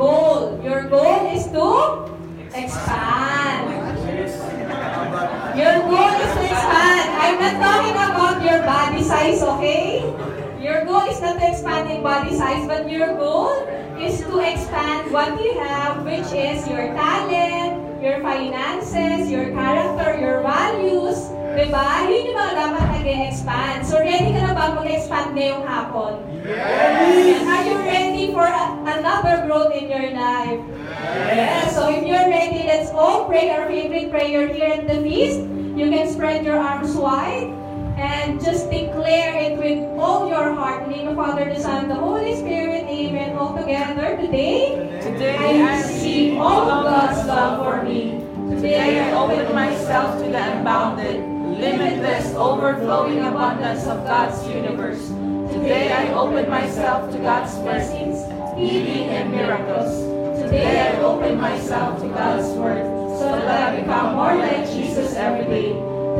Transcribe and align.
goal. 0.00 0.56
Your 0.64 0.88
goal 0.88 1.28
is 1.28 1.44
to 1.52 1.68
expand. 2.56 3.68
Your 5.52 5.76
goal 5.92 6.12
is 6.16 6.32
to 6.40 6.44
expand. 6.48 7.06
I'm 7.20 7.36
not 7.36 7.56
talking 7.60 7.96
about 8.00 8.40
your 8.40 8.64
body 8.64 9.02
size, 9.04 9.42
okay? 9.44 10.00
Your 10.56 10.88
goal 10.88 11.04
is 11.04 11.20
not 11.20 11.36
to 11.36 11.44
expand 11.44 11.92
in 11.92 12.02
body 12.02 12.32
size, 12.32 12.64
but 12.66 12.88
your 12.88 13.12
goal 13.20 13.52
is 14.00 14.24
to 14.24 14.40
expand 14.40 15.12
what 15.12 15.36
you 15.36 15.60
have, 15.60 16.00
which 16.08 16.32
is 16.32 16.64
your 16.64 16.96
talent, 16.96 18.00
your 18.00 18.24
finances, 18.24 19.28
your 19.28 19.52
character, 19.52 20.16
your 20.16 20.40
values. 20.40 21.28
Diba? 21.50 22.06
Yun 22.06 22.30
yung 22.30 22.36
mga 22.38 22.52
dapat 22.54 22.84
nag-expand. 22.94 23.82
So, 23.82 23.98
ready 23.98 24.30
ka 24.30 24.40
na 24.46 24.52
ba 24.54 24.78
mag-expand 24.78 25.34
ngayong 25.34 25.66
hapon? 25.66 26.22
Yes! 26.46 27.42
Are 27.42 27.64
you 27.66 27.76
ready 27.82 28.30
for 28.30 28.46
another 28.86 29.44
growth 29.50 29.74
in 29.74 29.90
your 29.90 30.14
life? 30.14 30.62
Yes! 31.34 31.74
So, 31.74 31.90
if 31.90 32.06
you're 32.06 32.30
ready, 32.30 32.62
let's 32.70 32.94
all 32.94 33.26
pray 33.26 33.50
our 33.50 33.66
favorite 33.66 34.14
prayer 34.14 34.46
here 34.46 34.78
at 34.78 34.86
the 34.86 35.02
feast. 35.02 35.42
You 35.74 35.90
can 35.90 36.06
spread 36.06 36.46
your 36.46 36.62
arms 36.62 36.94
wide 36.94 37.50
and 37.98 38.38
just 38.38 38.70
declare 38.70 39.34
it 39.34 39.58
with 39.58 39.82
all 39.98 40.30
your 40.30 40.54
heart. 40.54 40.86
In 40.86 40.90
the 40.90 40.96
name 40.96 41.08
of 41.12 41.16
Father, 41.18 41.50
the 41.50 41.58
Son, 41.58 41.88
the 41.88 41.98
Holy 41.98 42.38
Spirit. 42.38 42.86
Amen. 42.86 43.34
All 43.36 43.58
together 43.58 44.16
today. 44.16 44.78
Today 45.02 45.36
I 45.36 45.82
receive 45.82 46.38
all 46.38 46.70
of 46.70 46.86
God's 46.86 47.26
love 47.26 47.64
for 47.64 47.82
me. 47.82 48.22
Today 48.56 49.00
I 49.00 49.12
open 49.14 49.54
myself 49.54 50.20
to 50.20 50.26
the 50.28 50.36
unbounded, 50.36 51.22
limitless, 51.60 52.34
overflowing 52.34 53.20
abundance 53.20 53.84
of 53.86 54.02
God's 54.04 54.48
universe. 54.48 55.08
Today 55.52 55.92
I 55.92 56.08
open 56.14 56.48
myself 56.48 57.12
to 57.12 57.18
God's 57.18 57.54
blessings, 57.58 58.24
healing, 58.56 59.10
and 59.10 59.30
miracles. 59.30 59.92
Today 60.40 60.88
I 60.88 61.00
open 61.02 61.38
myself 61.38 62.00
to 62.00 62.08
God's 62.08 62.48
word 62.56 62.84
so 63.18 63.28
that 63.28 63.74
I 63.74 63.80
become 63.80 64.14
more 64.14 64.34
like 64.36 64.64
Jesus 64.70 65.14
every 65.14 65.44
day. 65.44 65.72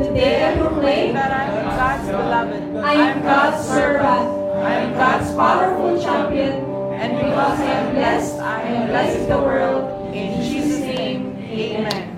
Today 0.05 0.53
I 0.53 0.57
proclaim 0.57 1.13
that 1.15 1.31
I 1.31 1.43
am 1.57 1.65
God's 1.65 2.07
beloved. 2.07 2.85
I 2.85 2.93
am 2.93 3.21
God's 3.23 3.67
servant. 3.67 4.29
I 4.61 4.73
am 4.75 4.93
God's 4.93 5.33
powerful 5.33 5.99
champion. 5.99 6.53
And 7.01 7.17
because 7.17 7.59
I 7.59 7.65
am 7.65 7.95
blessed, 7.95 8.39
I 8.39 8.61
am 8.61 8.87
blessing 8.89 9.27
the 9.27 9.37
world. 9.39 10.15
In 10.15 10.43
Jesus' 10.43 10.81
name, 10.81 11.35
amen. 11.37 12.10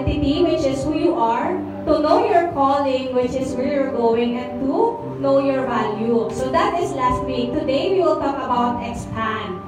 Identity, 0.00 0.42
which 0.44 0.64
is 0.64 0.82
who 0.84 0.96
you 0.96 1.14
are, 1.14 1.52
to 1.84 2.00
know 2.00 2.24
your 2.24 2.52
calling, 2.52 3.14
which 3.14 3.36
is 3.36 3.52
where 3.52 3.68
you're 3.68 3.92
going, 3.92 4.36
and 4.36 4.60
to 4.60 4.96
know 5.20 5.38
your 5.44 5.66
value. 5.66 6.28
So, 6.32 6.50
that 6.50 6.80
is 6.80 6.92
last 6.92 7.24
week. 7.24 7.52
Today, 7.52 7.92
we 7.92 8.00
will 8.00 8.16
talk 8.16 8.36
about 8.36 8.80
expand. 8.80 9.60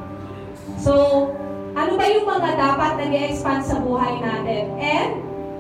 So, 0.81 1.37
ano 1.77 1.97
ba 1.97 2.05
yung 2.09 2.25
mga 2.25 2.51
dapat 2.57 2.93
nag 3.01 3.13
expand 3.13 3.65
sa 3.65 3.77
buhay 3.81 4.21
natin? 4.25 4.73
And, 4.81 5.11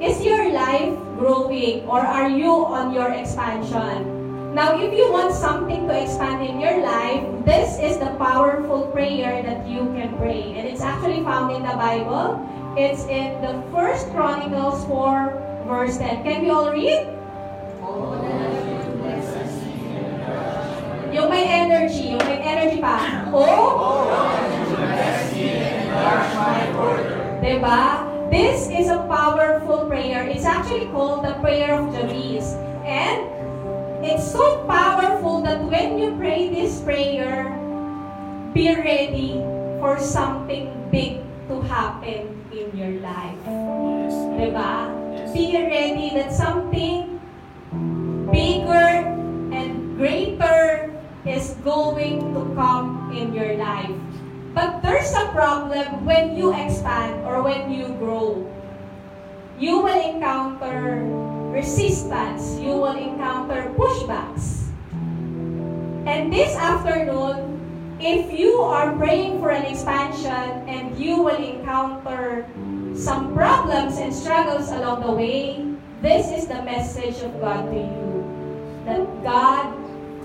is 0.02 0.18
your 0.24 0.50
life 0.50 0.96
growing 1.14 1.86
or 1.86 2.02
are 2.02 2.26
you 2.26 2.50
on 2.50 2.90
your 2.90 3.14
expansion? 3.14 4.10
Now, 4.52 4.76
if 4.76 4.92
you 4.92 5.08
want 5.08 5.32
something 5.32 5.88
to 5.88 5.94
expand 5.94 6.44
in 6.44 6.60
your 6.60 6.82
life, 6.84 7.24
this 7.46 7.80
is 7.80 7.96
the 7.96 8.12
powerful 8.20 8.90
prayer 8.92 9.40
that 9.40 9.64
you 9.64 9.88
can 9.96 10.12
pray. 10.20 10.52
And 10.58 10.68
it's 10.68 10.84
actually 10.84 11.24
found 11.24 11.56
in 11.56 11.62
the 11.62 11.72
Bible. 11.72 12.36
It's 12.74 13.04
in 13.04 13.36
the 13.44 13.60
First 13.68 14.08
Chronicles 14.16 14.86
4, 14.88 15.68
verse 15.68 15.98
10. 15.98 16.24
Can 16.24 16.40
we 16.40 16.48
all 16.48 16.72
read? 16.72 17.04
Yung 21.12 21.28
may 21.28 21.44
energy, 21.52 22.16
yung 22.16 22.24
may 22.24 22.40
energy 22.40 22.80
pa. 22.80 23.28
Oh! 23.28 24.08
Diba? 27.44 28.08
This 28.32 28.72
is 28.72 28.88
a 28.88 29.04
powerful 29.04 29.84
prayer. 29.84 30.24
It's 30.24 30.48
actually 30.48 30.88
called 30.96 31.28
the 31.28 31.36
prayer 31.44 31.76
of 31.76 31.92
Jabez. 31.92 32.56
And 32.88 33.28
it's 34.00 34.24
so 34.24 34.64
powerful 34.64 35.44
that 35.44 35.60
when 35.68 36.00
you 36.00 36.16
pray 36.16 36.48
this 36.48 36.80
prayer, 36.80 37.52
be 38.56 38.72
ready 38.72 39.44
for 39.76 40.00
something 40.00 40.72
big 40.88 41.20
to 41.52 41.60
happen 41.68 42.31
in 42.52 42.76
your 42.76 43.00
life. 43.00 43.40
Diba? 44.36 44.92
Be 45.32 45.56
ready 45.56 46.12
that 46.14 46.32
something 46.32 47.20
bigger 48.28 49.08
and 49.56 49.96
greater 49.96 50.92
is 51.24 51.56
going 51.64 52.20
to 52.36 52.42
come 52.54 53.12
in 53.16 53.32
your 53.32 53.56
life. 53.56 53.96
But 54.52 54.84
there's 54.84 55.12
a 55.16 55.32
problem 55.32 56.04
when 56.04 56.36
you 56.36 56.52
expand 56.52 57.24
or 57.24 57.42
when 57.42 57.72
you 57.72 57.88
grow. 57.96 58.44
You 59.58 59.80
will 59.80 59.96
encounter 59.96 61.00
resistance. 61.56 62.60
You 62.60 62.76
will 62.76 62.96
encounter 62.96 63.72
pushbacks. 63.76 64.68
And 66.04 66.32
this 66.32 66.52
afternoon, 66.56 67.51
if 68.02 68.34
you 68.34 68.58
are 68.58 68.90
praying 68.98 69.38
for 69.38 69.54
an 69.54 69.62
expansion 69.62 70.66
and 70.66 70.98
you 70.98 71.22
will 71.22 71.38
encounter 71.38 72.50
some 72.98 73.30
problems 73.32 73.96
and 73.96 74.10
struggles 74.10 74.74
along 74.74 75.06
the 75.06 75.12
way, 75.14 75.62
this 76.02 76.26
is 76.34 76.50
the 76.50 76.58
message 76.66 77.22
of 77.22 77.30
God 77.38 77.70
to 77.70 77.78
you. 77.78 78.10
That 78.90 79.06
God 79.22 79.70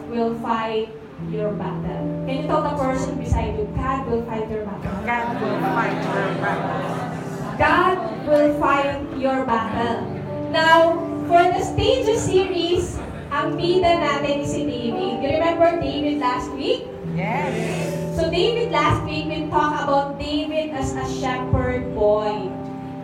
will 0.10 0.34
fight 0.42 0.90
your 1.30 1.54
battle. 1.54 2.26
Can 2.26 2.42
you 2.42 2.48
tell 2.50 2.66
the 2.66 2.74
person 2.82 3.14
beside 3.22 3.54
you, 3.54 3.70
God 3.78 4.10
will 4.10 4.26
fight 4.26 4.50
your 4.50 4.66
battle? 4.66 4.98
God 5.06 5.38
will 5.38 5.62
fight 5.62 6.02
your 6.02 6.30
battle. 6.42 7.58
God 7.62 7.98
will 8.26 8.52
fight 8.60 9.02
your 9.22 9.46
battle. 9.46 10.02
Now, 10.50 10.98
for 11.30 11.46
the 11.46 11.62
stages 11.62 12.26
series, 12.26 12.98
ang 13.30 13.54
bida 13.54 14.02
natin 14.02 14.50
si 14.50 14.66
David. 14.66 15.22
You 15.22 15.30
remember 15.38 15.78
David 15.78 16.18
last 16.18 16.50
week? 16.58 16.97
Yes. 17.18 18.14
So 18.14 18.30
David 18.30 18.70
last 18.70 19.02
week, 19.10 19.26
we 19.26 19.50
talked 19.50 19.82
about 19.82 20.22
David 20.22 20.70
as 20.78 20.94
a 20.94 21.02
shepherd 21.10 21.98
boy. 21.98 22.46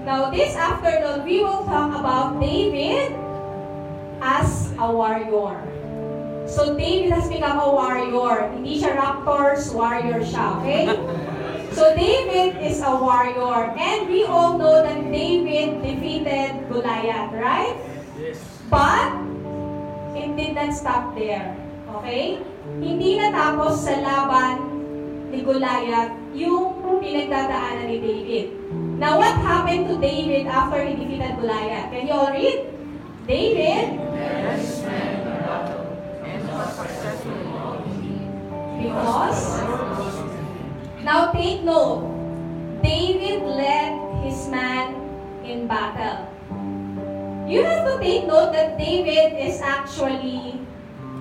Now 0.05 0.29
this 0.29 0.53
afternoon, 0.53 1.25
we 1.25 1.41
will 1.41 1.65
talk 1.65 1.97
about 1.97 2.37
David 2.37 3.09
as 4.21 4.69
a 4.77 4.85
warrior. 4.85 5.57
So 6.45 6.77
David 6.77 7.09
has 7.09 7.25
become 7.25 7.57
a 7.57 7.65
warrior. 7.65 8.53
Hindi 8.53 8.85
siya 8.85 8.93
Raptors, 9.01 9.73
warrior 9.73 10.21
siya, 10.21 10.61
okay? 10.61 10.85
So 11.73 11.89
David 11.97 12.61
is 12.61 12.85
a 12.85 12.93
warrior. 12.93 13.73
And 13.73 14.05
we 14.05 14.29
all 14.29 14.61
know 14.61 14.85
that 14.85 15.01
David 15.09 15.81
defeated 15.81 16.69
Goliath, 16.69 17.33
right? 17.33 17.81
Yes. 18.21 18.37
But, 18.69 19.09
it 20.13 20.37
did 20.37 20.53
not 20.53 20.77
stop 20.77 21.17
there. 21.17 21.57
Okay? 21.97 22.52
Hindi 22.63 23.19
natapos 23.19 23.83
sa 23.83 23.99
laban 23.99 24.55
ni 25.27 25.43
Goliath 25.43 26.15
yung 26.31 26.79
pinagdadaanan 27.03 27.91
ni 27.91 27.97
David. 27.99 28.45
Now, 28.95 29.19
what 29.19 29.35
happened 29.35 29.91
to 29.91 29.99
David 29.99 30.47
after 30.47 30.79
he 30.79 30.95
defeated 30.95 31.35
Goliath? 31.43 31.91
Can 31.91 32.07
you 32.07 32.15
all 32.15 32.31
read? 32.31 32.71
David, 33.27 33.99
because... 38.79 39.63
Now, 41.03 41.35
take 41.35 41.67
note. 41.67 42.07
David 42.79 43.43
led 43.43 43.91
his 44.23 44.47
man 44.47 44.95
in 45.43 45.67
battle. 45.67 46.31
You 47.43 47.63
have 47.67 47.83
to 47.83 47.99
take 47.99 48.23
note 48.23 48.55
that 48.55 48.79
David 48.79 49.35
is 49.35 49.59
actually 49.59 50.63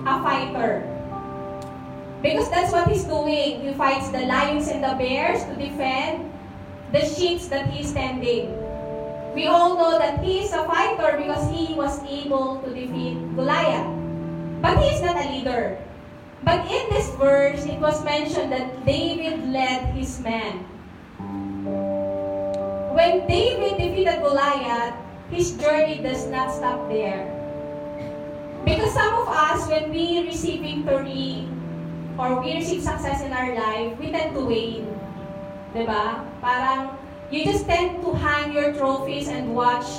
a 0.07 0.23
fighter. 0.23 0.92
Because 2.23 2.49
that's 2.49 2.71
what 2.71 2.87
he's 2.87 3.03
doing. 3.03 3.59
He 3.59 3.73
fights 3.75 4.07
the 4.07 4.23
lions 4.23 4.71
and 4.71 4.79
the 4.79 4.95
bears 4.95 5.43
to 5.43 5.59
defend 5.59 6.31
the 6.95 7.03
sheep 7.03 7.43
that 7.51 7.67
he's 7.67 7.91
tending. 7.91 8.47
We 9.35 9.45
all 9.51 9.75
know 9.75 9.99
that 9.99 10.23
he 10.23 10.39
is 10.39 10.53
a 10.53 10.63
fighter 10.63 11.19
because 11.19 11.51
he 11.51 11.75
was 11.75 11.99
able 12.07 12.63
to 12.63 12.71
defeat 12.71 13.19
Goliath. 13.35 13.91
But 14.63 14.79
he 14.79 14.95
is 14.95 15.01
not 15.03 15.19
a 15.19 15.27
leader. 15.35 15.77
But 16.47 16.63
in 16.71 16.87
this 16.95 17.11
verse, 17.19 17.65
it 17.65 17.79
was 17.83 17.99
mentioned 18.05 18.53
that 18.53 18.85
David 18.85 19.43
led 19.51 19.91
his 19.91 20.21
men. 20.23 20.63
When 22.95 23.27
David 23.27 23.75
defeated 23.75 24.23
Goliath, 24.23 24.95
his 25.27 25.57
journey 25.59 25.99
does 25.99 26.27
not 26.27 26.55
stop 26.55 26.87
there. 26.87 27.27
Because 28.63 28.93
some 28.93 29.11
of 29.11 29.27
us, 29.27 29.67
when 29.67 29.91
we 29.91 30.23
receive 30.23 30.61
victory 30.61 31.51
or 32.17 32.41
we 32.41 32.61
receive 32.61 32.81
success 32.81 33.21
in 33.21 33.33
our 33.33 33.53
life, 33.55 33.97
we 33.97 34.11
tend 34.13 34.33
to 34.37 34.43
wane. 34.45 34.89
Diba? 35.73 36.21
Parang, 36.37 36.93
you 37.33 37.41
just 37.43 37.65
tend 37.65 38.01
to 38.05 38.13
hang 38.13 38.53
your 38.53 38.73
trophies 38.77 39.25
and 39.27 39.57
watch, 39.57 39.89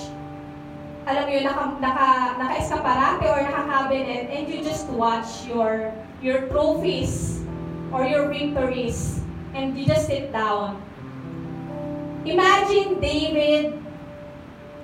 alam 1.10 1.26
mo 1.26 1.30
yun, 1.34 1.44
naka, 1.44 1.64
naka, 1.82 2.08
naka-escaparate 2.38 3.26
or 3.26 3.38
naka-cabinet, 3.42 4.30
and 4.30 4.46
you 4.46 4.62
just 4.62 4.86
watch 4.94 5.42
your, 5.50 5.90
your 6.22 6.46
trophies 6.54 7.42
or 7.90 8.06
your 8.06 8.30
victories, 8.30 9.18
and 9.54 9.74
you 9.74 9.82
just 9.82 10.06
sit 10.06 10.30
down. 10.30 10.78
Imagine 12.22 13.02
David, 13.02 13.74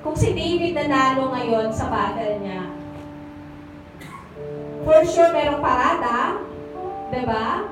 kung 0.02 0.18
si 0.18 0.34
David 0.34 0.74
nanalo 0.74 1.30
ngayon 1.30 1.70
sa 1.70 1.86
battle 1.86 2.36
niya, 2.42 2.66
for 4.82 5.00
sure 5.06 5.30
merong 5.30 5.62
parada, 5.62 6.49
'di 7.10 7.26
ba? 7.26 7.66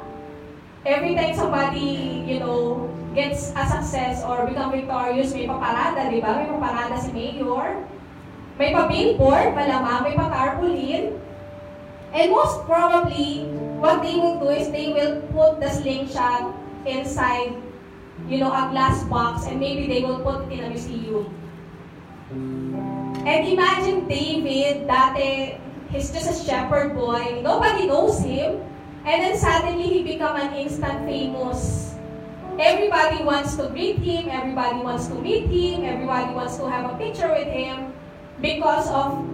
Every 0.87 1.15
time 1.15 1.35
somebody, 1.35 2.23
you 2.27 2.39
know, 2.39 2.87
gets 3.15 3.51
a 3.55 3.65
success 3.67 4.23
or 4.23 4.47
become 4.47 4.71
victorious, 4.71 5.35
may 5.35 5.47
paparada, 5.47 6.07
di 6.11 6.23
ba? 6.23 6.39
May 6.39 6.49
paparada 6.51 6.97
si 6.99 7.11
Mayor. 7.11 7.83
May 8.59 8.75
pa-billboard, 8.75 9.55
malamang, 9.55 10.03
may 10.03 10.15
pa-tarpaulin. 10.19 11.15
And 12.11 12.27
most 12.35 12.65
probably, 12.67 13.47
what 13.79 14.03
they 14.03 14.19
will 14.19 14.43
do 14.43 14.51
is 14.51 14.71
they 14.75 14.91
will 14.91 15.23
put 15.31 15.63
the 15.63 15.71
slingshot 15.71 16.51
inside, 16.89 17.55
you 18.27 18.43
know, 18.43 18.51
a 18.51 18.71
glass 18.75 19.05
box 19.07 19.47
and 19.47 19.61
maybe 19.61 19.87
they 19.87 20.03
will 20.03 20.19
put 20.25 20.49
it 20.49 20.59
in 20.59 20.65
a 20.65 20.71
museum. 20.73 21.31
And 23.29 23.41
imagine 23.47 24.09
David, 24.09 24.89
dati, 24.89 25.61
he's 25.93 26.11
just 26.11 26.33
a 26.33 26.37
shepherd 26.39 26.97
boy. 26.97 27.45
Nobody 27.45 27.87
knows 27.87 28.19
him. 28.25 28.65
And 29.09 29.25
then 29.25 29.39
suddenly, 29.39 29.89
he 29.89 30.03
become 30.05 30.37
an 30.37 30.53
instant 30.53 31.09
famous. 31.09 31.97
Everybody 32.61 33.25
wants 33.25 33.57
to 33.57 33.73
greet 33.73 33.97
him. 34.05 34.29
Everybody 34.29 34.85
wants 34.85 35.07
to 35.09 35.15
meet 35.15 35.49
him. 35.49 35.81
Everybody 35.83 36.35
wants 36.35 36.59
to 36.59 36.69
have 36.69 36.93
a 36.93 36.99
picture 36.99 37.33
with 37.33 37.49
him 37.49 37.95
because 38.43 38.85
of 38.93 39.25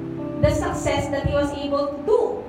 the 0.40 0.54
success 0.54 1.10
that 1.10 1.26
he 1.26 1.34
was 1.34 1.50
able 1.58 1.88
to 1.88 1.98
do. 2.06 2.44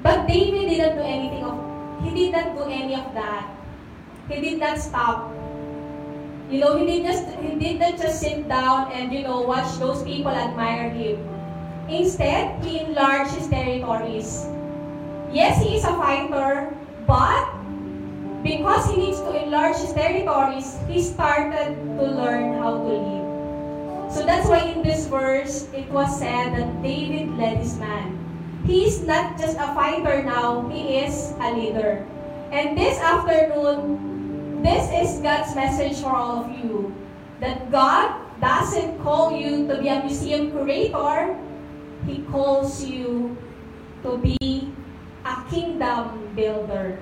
But 0.00 0.28
David 0.28 0.70
didn't 0.70 0.94
do 0.94 1.02
anything 1.02 1.42
of, 1.42 1.58
he 2.04 2.14
did 2.14 2.38
not 2.38 2.54
do 2.54 2.70
any 2.70 2.94
of 2.94 3.10
that. 3.18 3.50
He 4.28 4.40
did 4.40 4.60
not 4.60 4.78
stop. 4.78 5.26
You 6.50 6.60
know, 6.60 6.78
he 6.78 6.86
did 6.86 7.02
just 7.02 7.26
he 7.42 7.58
did 7.58 7.80
not 7.80 7.98
just 7.98 8.20
sit 8.20 8.46
down 8.46 8.92
and 8.92 9.12
you 9.12 9.22
know 9.22 9.40
watch 9.42 9.74
those 9.82 10.04
people 10.04 10.30
admire 10.30 10.88
him. 10.90 11.18
Instead, 11.88 12.62
he 12.62 12.78
enlarged 12.78 13.34
his 13.34 13.48
territories. 13.48 14.46
Yes, 15.32 15.62
he 15.62 15.76
is 15.76 15.84
a 15.84 15.94
fighter, 15.94 16.74
but 17.06 17.46
because 18.42 18.90
he 18.90 18.96
needs 18.96 19.20
to 19.20 19.30
enlarge 19.30 19.76
his 19.76 19.92
territories, 19.92 20.74
he 20.88 21.00
started 21.02 21.78
to 21.78 22.02
learn 22.02 22.58
how 22.58 22.78
to 22.78 22.90
lead. 22.90 24.10
So 24.10 24.26
that's 24.26 24.48
why 24.48 24.66
in 24.66 24.82
this 24.82 25.06
verse, 25.06 25.70
it 25.72 25.88
was 25.90 26.18
said 26.18 26.58
that 26.58 26.82
David 26.82 27.30
led 27.38 27.58
his 27.58 27.78
man. 27.78 28.18
He 28.66 28.86
is 28.86 29.06
not 29.06 29.38
just 29.38 29.56
a 29.56 29.70
fighter 29.70 30.22
now, 30.24 30.66
he 30.68 30.98
is 30.98 31.32
a 31.38 31.54
leader. 31.54 32.04
And 32.50 32.76
this 32.76 32.98
afternoon, 32.98 34.62
this 34.62 34.90
is 34.90 35.22
God's 35.22 35.54
message 35.54 36.02
for 36.02 36.10
all 36.10 36.42
of 36.42 36.50
you. 36.58 36.92
That 37.38 37.70
God 37.70 38.18
doesn't 38.40 38.98
call 38.98 39.30
you 39.30 39.68
to 39.68 39.78
be 39.78 39.88
a 39.88 40.02
museum 40.02 40.50
curator, 40.50 41.38
He 42.04 42.18
calls 42.34 42.82
you 42.84 43.38
to 44.02 44.18
be 44.18 44.74
a 45.30 45.46
kingdom 45.46 46.34
builder. 46.34 46.98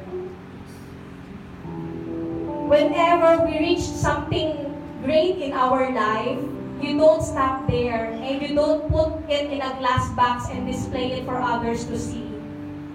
Whenever 2.68 3.49
we 3.49 3.58
reach 3.58 3.80
something 3.80 4.68
great 5.02 5.40
in 5.40 5.56
our 5.56 5.88
life, 5.88 6.37
you 6.85 7.00
don't 7.00 7.25
stop 7.25 7.66
there 7.66 8.12
and 8.12 8.42
you 8.44 8.54
don't 8.54 8.85
put 8.92 9.25
it 9.32 9.49
in 9.49 9.64
a 9.64 9.73
glass 9.80 10.12
box 10.12 10.52
and 10.52 10.68
display 10.68 11.16
it 11.16 11.25
for 11.25 11.40
others 11.40 11.88
to 11.88 11.99
see. 11.99 12.28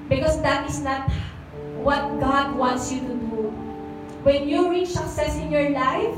Because 0.08 0.40
that 0.46 0.70
is 0.70 0.80
not 0.80 1.10
what 1.82 2.20
God 2.22 2.54
wants 2.56 2.94
you 2.94 3.02
to 3.02 3.16
do. 3.18 3.50
When 4.22 4.48
you 4.48 4.70
reach 4.70 4.94
success 4.94 5.36
in 5.36 5.52
your 5.52 5.72
life, 5.72 6.16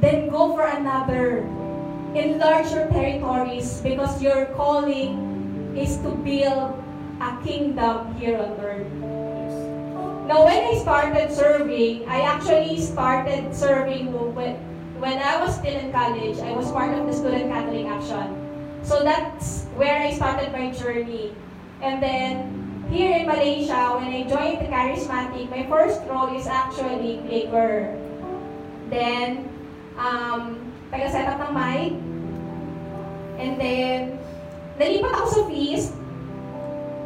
then 0.00 0.28
go 0.28 0.52
for 0.58 0.66
another. 0.66 1.46
Enlarge 2.18 2.72
your 2.72 2.88
territories 2.88 3.80
because 3.80 4.20
your 4.20 4.46
calling 4.56 5.76
is 5.76 5.96
to 5.98 6.10
build 6.24 6.74
a 7.20 7.36
kingdom 7.44 8.14
here 8.16 8.38
on 8.38 8.52
earth. 8.60 8.92
Now, 10.26 10.42
when 10.44 10.58
I 10.58 10.74
started 10.82 11.30
serving, 11.30 12.08
I 12.08 12.22
actually 12.22 12.80
started 12.80 13.54
serving 13.54 14.10
when, 14.34 14.58
when 14.98 15.18
I 15.22 15.38
was 15.38 15.54
still 15.54 15.74
in 15.74 15.92
college. 15.92 16.38
I 16.40 16.52
was 16.52 16.70
part 16.72 16.98
of 16.98 17.06
the 17.06 17.14
Student 17.14 17.52
Catholic 17.52 17.86
Action. 17.86 18.34
So 18.82 19.02
that's 19.02 19.70
where 19.78 20.02
I 20.02 20.12
started 20.12 20.52
my 20.52 20.70
journey. 20.72 21.34
And 21.80 22.02
then, 22.02 22.84
here 22.90 23.16
in 23.16 23.26
Malaysia, 23.26 23.94
when 23.98 24.10
I 24.10 24.26
joined 24.26 24.66
the 24.66 24.70
Charismatic, 24.70 25.50
my 25.50 25.66
first 25.70 26.02
role 26.10 26.34
is 26.34 26.46
actually 26.46 27.22
Quaker. 27.26 27.94
Then, 28.90 29.46
um, 29.94 30.58
taga-set 30.90 31.26
up 31.26 31.38
ng 31.38 31.54
mic. 31.54 31.92
And 33.38 33.60
then, 33.60 34.18
nalipat 34.78 35.12
ako 35.22 35.26
sa 35.30 35.42
feast. 35.46 35.94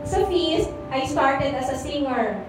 Sa 0.04 0.24
feast, 0.26 0.70
I 0.90 1.06
started 1.06 1.54
as 1.54 1.70
a 1.70 1.78
singer. 1.78 2.40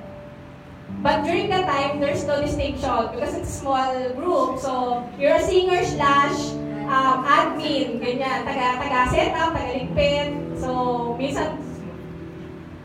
But 0.99 1.23
during 1.23 1.49
that 1.49 1.65
time, 1.65 1.99
there's 1.99 2.23
no 2.25 2.41
distinction 2.41 3.15
because 3.15 3.33
it's 3.33 3.49
a 3.49 3.57
small 3.63 3.89
group. 4.13 4.59
So, 4.59 5.03
you're 5.17 5.35
a 5.35 5.43
singer 5.43 5.83
slash 5.85 6.51
um, 6.91 7.23
admin, 7.23 8.03
ganyan. 8.03 8.43
Taga, 8.43 8.67
taga 8.83 9.01
set 9.09 9.31
up, 9.33 9.55
taga 9.55 9.71
ligpit. 9.71 10.59
So, 10.59 11.15
minsan, 11.15 11.57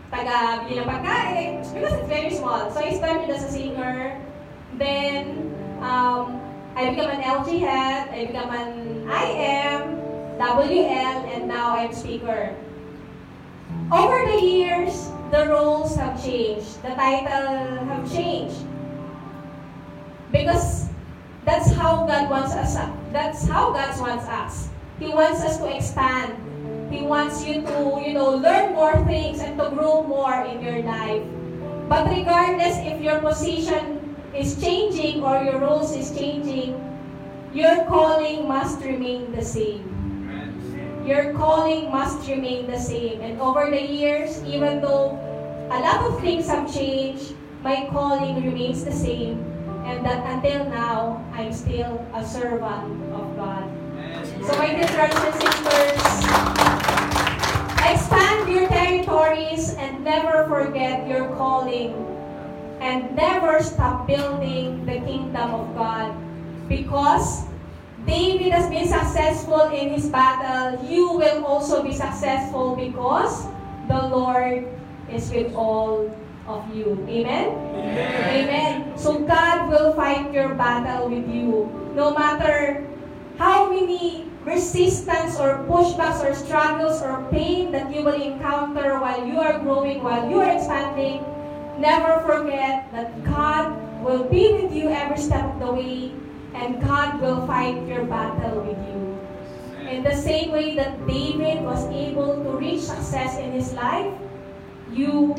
taga 0.08 0.64
bili 0.64 0.80
ng 0.80 0.88
pagkain 0.88 1.50
because 1.74 1.92
it's 1.98 2.08
very 2.08 2.32
small. 2.32 2.70
So, 2.70 2.80
I 2.80 2.94
started 2.94 3.28
as 3.28 3.42
a 3.44 3.50
singer. 3.50 4.16
Then, 4.78 5.52
um, 5.82 6.40
I 6.76 6.92
become 6.92 7.08
an 7.08 7.24
LG 7.24 7.48
head, 7.64 8.12
I 8.12 8.28
become 8.28 8.52
an 8.52 9.08
IM, 9.08 9.96
WL, 10.36 11.18
and 11.32 11.48
now 11.48 11.72
I'm 11.72 11.92
speaker. 11.92 12.52
Over 13.92 14.26
the 14.26 14.42
years, 14.42 15.10
the 15.30 15.46
roles 15.46 15.94
have 15.94 16.18
changed. 16.22 16.82
The 16.82 16.90
title 16.98 17.86
have 17.86 18.10
changed. 18.10 18.66
Because 20.32 20.88
that's 21.44 21.70
how 21.70 22.04
God 22.06 22.28
wants 22.28 22.52
us. 22.54 22.74
That's 23.12 23.46
how 23.46 23.70
God 23.72 24.00
wants 24.00 24.26
us. 24.26 24.68
He 24.98 25.08
wants 25.08 25.40
us 25.44 25.58
to 25.58 25.70
expand. 25.70 26.34
He 26.90 27.02
wants 27.02 27.46
you 27.46 27.62
to, 27.62 28.02
you 28.04 28.14
know, 28.14 28.34
learn 28.34 28.74
more 28.74 28.98
things 29.06 29.38
and 29.38 29.56
to 29.58 29.70
grow 29.70 30.02
more 30.02 30.34
in 30.42 30.62
your 30.62 30.82
life. 30.82 31.22
But 31.88 32.10
regardless 32.10 32.78
if 32.82 33.00
your 33.00 33.20
position 33.20 34.16
is 34.34 34.60
changing 34.60 35.22
or 35.22 35.44
your 35.44 35.60
roles 35.60 35.94
is 35.94 36.10
changing, 36.10 36.74
your 37.54 37.84
calling 37.86 38.48
must 38.48 38.80
remain 38.80 39.30
the 39.30 39.42
same. 39.42 39.95
Your 41.06 41.32
calling 41.38 41.88
must 41.94 42.26
remain 42.26 42.66
the 42.66 42.82
same. 42.82 43.20
And 43.22 43.40
over 43.40 43.70
the 43.70 43.78
years, 43.78 44.42
even 44.42 44.82
though 44.82 45.14
a 45.70 45.78
lot 45.78 46.02
of 46.02 46.18
things 46.18 46.50
have 46.50 46.66
changed, 46.66 47.30
my 47.62 47.86
calling 47.94 48.42
remains 48.42 48.82
the 48.82 48.90
same. 48.90 49.38
And 49.86 50.02
that 50.02 50.26
until 50.26 50.66
now, 50.66 51.22
I'm 51.30 51.52
still 51.52 52.02
a 52.10 52.26
servant 52.26 52.98
of 53.14 53.36
God. 53.38 53.70
So 54.50 54.58
my 54.58 54.74
dear 54.74 54.90
brothers 54.98 55.22
and 55.22 55.34
sisters, 55.46 56.02
expand 57.86 58.50
your 58.50 58.66
territories 58.66 59.78
and 59.78 60.02
never 60.02 60.42
forget 60.50 61.06
your 61.06 61.30
calling. 61.38 61.94
And 62.82 63.14
never 63.14 63.62
stop 63.62 64.08
building 64.10 64.84
the 64.84 64.98
kingdom 65.06 65.54
of 65.54 65.70
God. 65.78 66.18
Because 66.66 67.46
David 68.06 68.52
has 68.52 68.70
been 68.70 68.86
successful 68.86 69.66
in 69.74 69.90
his 69.90 70.08
battle, 70.08 70.78
you 70.86 71.10
will 71.12 71.44
also 71.44 71.82
be 71.82 71.92
successful 71.92 72.76
because 72.76 73.46
the 73.88 73.98
Lord 73.98 74.62
is 75.10 75.30
with 75.30 75.52
all 75.54 76.06
of 76.46 76.62
you. 76.74 76.94
Amen? 77.10 77.50
Amen. 77.74 78.46
Amen. 78.46 78.98
So 78.98 79.18
God 79.26 79.68
will 79.68 79.92
fight 79.94 80.32
your 80.32 80.54
battle 80.54 81.10
with 81.10 81.26
you. 81.28 81.66
No 81.94 82.14
matter 82.14 82.86
how 83.38 83.68
many 83.70 84.30
resistance 84.46 85.38
or 85.42 85.66
pushbacks 85.66 86.22
or 86.22 86.32
struggles 86.34 87.02
or 87.02 87.26
pain 87.34 87.72
that 87.72 87.92
you 87.92 88.06
will 88.06 88.14
encounter 88.14 89.00
while 89.00 89.26
you 89.26 89.40
are 89.40 89.58
growing, 89.58 90.02
while 90.02 90.30
you 90.30 90.38
are 90.38 90.54
expanding, 90.54 91.26
never 91.82 92.22
forget 92.22 92.86
that 92.92 93.10
God 93.24 93.74
will 94.04 94.22
be 94.22 94.52
with 94.54 94.72
you 94.72 94.88
every 94.88 95.18
step 95.18 95.42
of 95.42 95.58
the 95.58 95.72
way 95.72 96.12
and 96.56 96.80
God 96.80 97.20
will 97.20 97.46
fight 97.46 97.86
your 97.86 98.04
battle 98.04 98.60
with 98.64 98.80
you. 98.88 98.96
In 99.88 100.02
the 100.02 100.16
same 100.16 100.50
way 100.50 100.74
that 100.74 101.06
David 101.06 101.62
was 101.62 101.84
able 101.92 102.42
to 102.42 102.50
reach 102.56 102.80
success 102.82 103.38
in 103.38 103.52
his 103.52 103.72
life, 103.74 104.12
you 104.90 105.36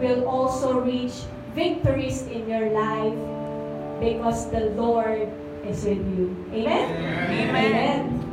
will 0.00 0.26
also 0.26 0.80
reach 0.80 1.28
victories 1.54 2.22
in 2.26 2.48
your 2.48 2.70
life 2.72 3.14
because 4.00 4.50
the 4.50 4.72
Lord 4.74 5.28
is 5.64 5.84
with 5.84 6.02
you. 6.18 6.34
Amen? 6.52 6.90
Amen. 7.30 8.18
Is 8.18 8.23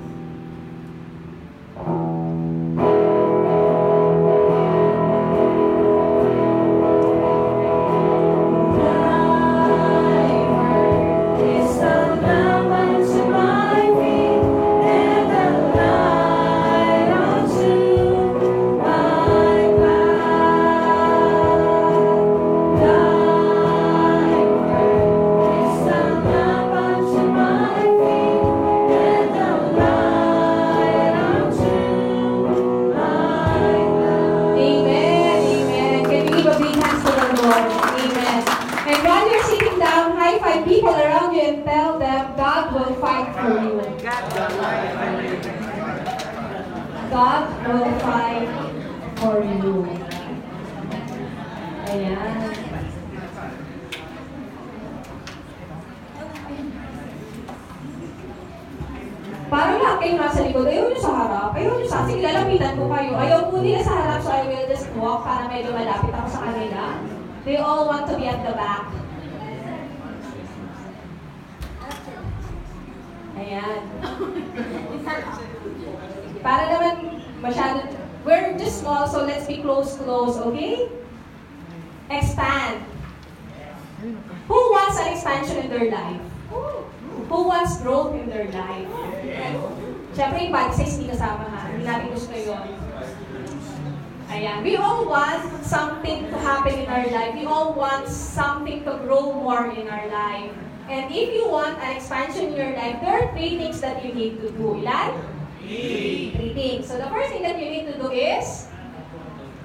our 97.01 97.10
life. 97.10 97.34
We 97.34 97.46
all 97.46 97.74
want 97.74 98.08
something 98.08 98.86
to 98.86 98.93
grow 99.01 99.34
more 99.34 99.74
in 99.74 99.89
our 99.89 100.08
life. 100.10 100.53
And 100.89 101.10
if 101.10 101.34
you 101.34 101.50
want 101.50 101.81
an 101.81 101.98
expansion 101.98 102.53
in 102.53 102.55
your 102.55 102.74
life, 102.77 103.01
there 103.01 103.25
are 103.25 103.27
three 103.34 103.58
things 103.58 103.81
that 103.81 104.05
you 104.05 104.13
need 104.13 104.41
to 104.41 104.51
do. 104.53 104.77
Ilan? 104.81 105.17
Three 105.65 106.53
things. 106.53 106.88
So 106.88 106.98
the 106.98 107.10
first 107.10 107.31
thing 107.34 107.41
that 107.43 107.58
you 107.58 107.70
need 107.70 107.86
to 107.89 107.98
do 107.98 108.12
is 108.12 108.67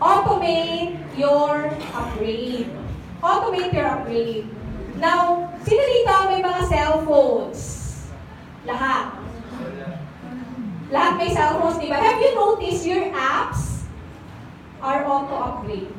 automate 0.00 0.96
your 1.18 1.72
upgrade. 1.92 2.70
Automate 3.20 3.72
your 3.72 3.88
upgrade. 3.90 4.46
Now, 4.96 5.52
sino 5.66 5.82
dito 5.82 6.12
may 6.32 6.40
mga 6.40 6.62
cellphones? 6.72 7.60
Lahat. 8.64 9.12
Lahat 10.88 11.12
may 11.20 11.30
cellphones, 11.34 11.76
di 11.82 11.90
ba? 11.90 12.00
Have 12.00 12.22
you 12.22 12.32
noticed 12.32 12.86
your 12.86 13.12
apps 13.12 13.84
are 14.80 15.04
auto-upgrade? 15.04 15.95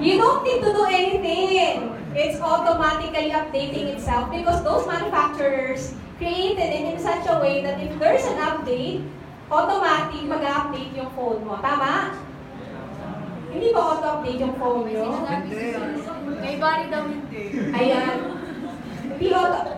You 0.00 0.16
don't 0.16 0.40
need 0.40 0.64
to 0.64 0.72
do 0.72 0.84
anything. 0.88 1.92
It's 2.16 2.40
automatically 2.40 3.36
updating 3.36 3.92
itself 3.92 4.32
because 4.32 4.64
those 4.64 4.88
manufacturers 4.88 5.92
created 6.16 6.72
it 6.72 6.84
in 6.94 6.98
such 6.98 7.28
a 7.28 7.36
way 7.36 7.60
that 7.60 7.76
if 7.76 7.92
there's 8.00 8.24
an 8.24 8.40
update, 8.40 9.04
automatic 9.52 10.24
mag-update 10.24 10.96
yung 10.96 11.12
phone 11.12 11.44
mo. 11.44 11.60
Tama? 11.60 12.16
Hindi 13.52 13.76
ba 13.76 13.80
auto-update 13.92 14.40
yung 14.40 14.56
phone 14.56 14.88
nyo? 14.88 15.20
May 16.40 16.56
body 16.56 16.86
daw 16.88 17.04
hindi. 17.04 17.44
Ayan. 17.76 18.16
Hindi 19.04 19.26
auto... 19.36 19.76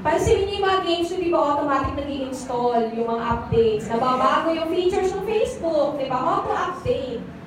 Pansinin 0.00 0.48
niyo 0.48 0.56
yung 0.56 0.64
mga 0.64 0.80
games, 0.88 1.08
hindi 1.12 1.28
ba 1.28 1.38
automatic 1.52 1.92
nag 2.00 2.08
install 2.08 2.88
yung 2.96 3.08
mga 3.12 3.24
updates? 3.28 3.84
Nababago 3.92 4.56
yung 4.56 4.72
features 4.72 5.12
ng 5.12 5.28
Facebook, 5.28 6.00
di 6.00 6.08
ba? 6.08 6.16
Auto-update. 6.16 7.39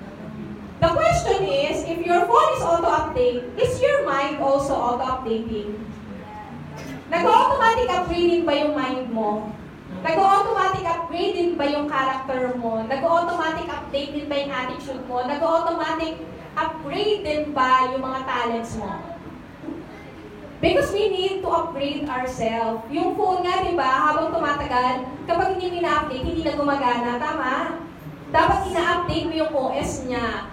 The 0.84 0.91
question 0.91 1.48
is, 1.48 1.88
if 1.88 2.04
your 2.04 2.28
phone 2.28 2.52
is 2.60 2.63
auto-update, 2.67 3.56
is 3.56 3.80
your 3.80 4.04
mind 4.04 4.43
also 4.43 4.76
auto-updating? 4.76 5.80
Nag-automatic 7.08 7.88
upgrading 7.88 8.43
ba 8.43 8.52
yung 8.52 8.76
mind 8.76 9.08
mo? 9.15 9.48
Nag-automatic 10.04 10.84
upgrade 10.84 11.39
din 11.39 11.56
ba 11.56 11.72
yung 11.72 11.88
character 11.88 12.60
mo? 12.60 12.84
Nag-automatic 12.84 13.63
update 13.72 14.12
din 14.12 14.28
ba 14.28 14.36
yung 14.36 14.52
attitude 14.52 15.08
mo? 15.08 15.24
Nag-automatic 15.24 16.19
upgrade 16.60 17.24
din 17.24 17.56
ba 17.56 17.88
yung 17.96 18.04
mga 18.04 18.19
talents 18.28 18.76
mo? 18.76 18.91
Because 20.60 20.91
we 20.91 21.08
need 21.08 21.39
to 21.39 21.48
upgrade 21.48 22.12
ourselves. 22.12 22.84
Yung 22.91 23.15
phone 23.15 23.48
nga, 23.48 23.63
di 23.63 23.72
ba, 23.80 24.12
habang 24.12 24.36
tumatagal, 24.36 25.08
kapag 25.32 25.56
hindi 25.56 25.80
ina-update, 25.80 26.28
hindi 26.28 26.43
na 26.43 26.60
gumagana. 26.60 27.15
Tama? 27.24 27.80
Dapat 28.36 28.67
ina-update 28.67 29.32
mo 29.32 29.34
yung 29.48 29.52
OS 29.56 30.04
niya 30.12 30.53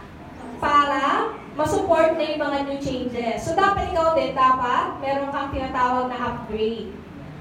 para 0.61 1.33
masupport 1.57 2.15
na 2.15 2.25
yung 2.25 2.41
mga 2.41 2.59
new 2.69 2.79
changes. 2.79 3.43
So, 3.43 3.57
dapat 3.57 3.91
ikaw 3.91 4.15
din, 4.15 4.37
dapat 4.37 5.01
meron 5.01 5.33
kang 5.33 5.51
tinatawag 5.51 6.13
na 6.13 6.19
upgrade. 6.21 6.93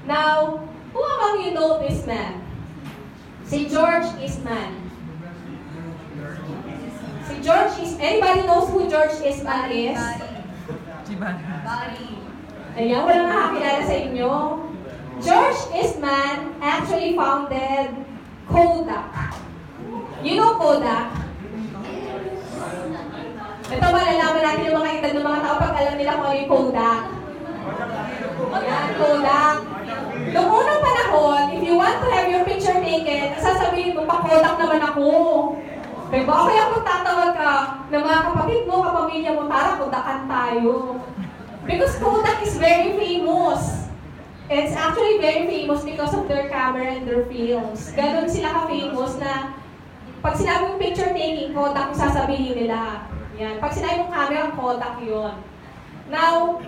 Now, 0.08 0.64
who 0.90 1.00
among 1.00 1.44
you 1.44 1.52
know 1.52 1.78
this 1.78 2.02
man? 2.08 2.42
Si 3.44 3.68
George 3.68 4.08
Eastman. 4.18 4.90
Si 7.28 7.34
George 7.44 7.76
is, 7.78 7.94
anybody 8.00 8.42
knows 8.48 8.72
who 8.72 8.90
George 8.90 9.14
Eastman 9.22 9.70
is? 9.70 10.00
Body. 11.20 12.08
Ayan, 12.78 13.02
wala 13.02 13.22
nakakilala 13.28 13.82
sa 13.84 13.94
inyo. 13.94 14.32
George 15.20 15.60
Eastman 15.76 16.56
actually 16.64 17.12
founded 17.12 17.92
Kodak. 18.48 19.36
You 20.24 20.40
know 20.40 20.56
Kodak? 20.56 21.12
Ito 23.70 23.86
malalaman 23.86 24.40
edad 25.10 25.18
ng 25.18 25.26
mga 25.26 25.42
tao 25.42 25.56
pag 25.58 25.74
alam 25.74 25.94
nila 25.98 26.12
kung 26.14 26.26
ano 26.30 26.38
yung 26.38 26.50
Kodak. 26.54 27.02
Ayan, 28.54 28.88
Kodak. 28.94 29.56
Noong 30.30 30.50
unang 30.54 30.82
panahon, 30.86 31.42
if 31.50 31.62
you 31.66 31.74
want 31.74 31.98
to 31.98 32.08
have 32.14 32.30
your 32.30 32.46
picture 32.46 32.78
taken, 32.78 33.34
sasabihin 33.42 33.98
mo, 33.98 34.06
pa-Kodak 34.06 34.54
naman 34.54 34.78
ako. 34.78 35.10
Diba? 36.14 36.34
Kaya 36.46 36.62
kung 36.70 36.86
tatawag 36.86 37.32
ka 37.34 37.54
ng 37.90 38.02
mga 38.06 38.20
kapatid 38.22 38.60
mo, 38.70 38.74
kapamilya 38.86 39.30
mo, 39.34 39.42
tara, 39.50 39.82
Kodakan 39.82 40.22
tayo. 40.30 40.74
Because 41.66 41.94
Kodak 41.98 42.38
is 42.46 42.54
very 42.62 42.94
famous. 42.94 43.90
It's 44.46 44.78
actually 44.78 45.18
very 45.18 45.50
famous 45.50 45.82
because 45.82 46.14
of 46.14 46.30
their 46.30 46.46
camera 46.46 46.86
and 46.86 47.02
their 47.02 47.26
films. 47.26 47.90
Ganon 47.98 48.30
sila 48.30 48.62
ka-famous 48.62 49.18
na 49.18 49.58
pag 50.22 50.38
sinabi 50.38 50.70
mong 50.70 50.78
picture 50.78 51.10
taking, 51.10 51.50
Kodak 51.50 51.90
yung 51.90 51.98
sasabihin 51.98 52.54
nila. 52.54 53.09
Yan. 53.40 53.56
Pag 53.56 53.72
sinabi 53.72 54.04
mong 54.04 54.12
camera, 54.12 54.52
Kodak 54.52 55.00
yun. 55.00 55.32
Now, 56.12 56.60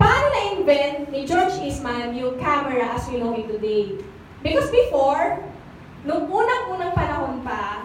paano 0.00 0.24
na-invent 0.32 1.12
ni 1.12 1.28
George 1.28 1.60
Eastman 1.60 2.16
yung 2.16 2.40
camera 2.40 2.96
as 2.96 3.04
we 3.12 3.20
know 3.20 3.36
it 3.36 3.52
today? 3.52 4.00
Because 4.40 4.72
before, 4.72 5.44
nung 6.08 6.24
unang-unang 6.24 6.96
panahon 6.96 7.44
pa, 7.44 7.84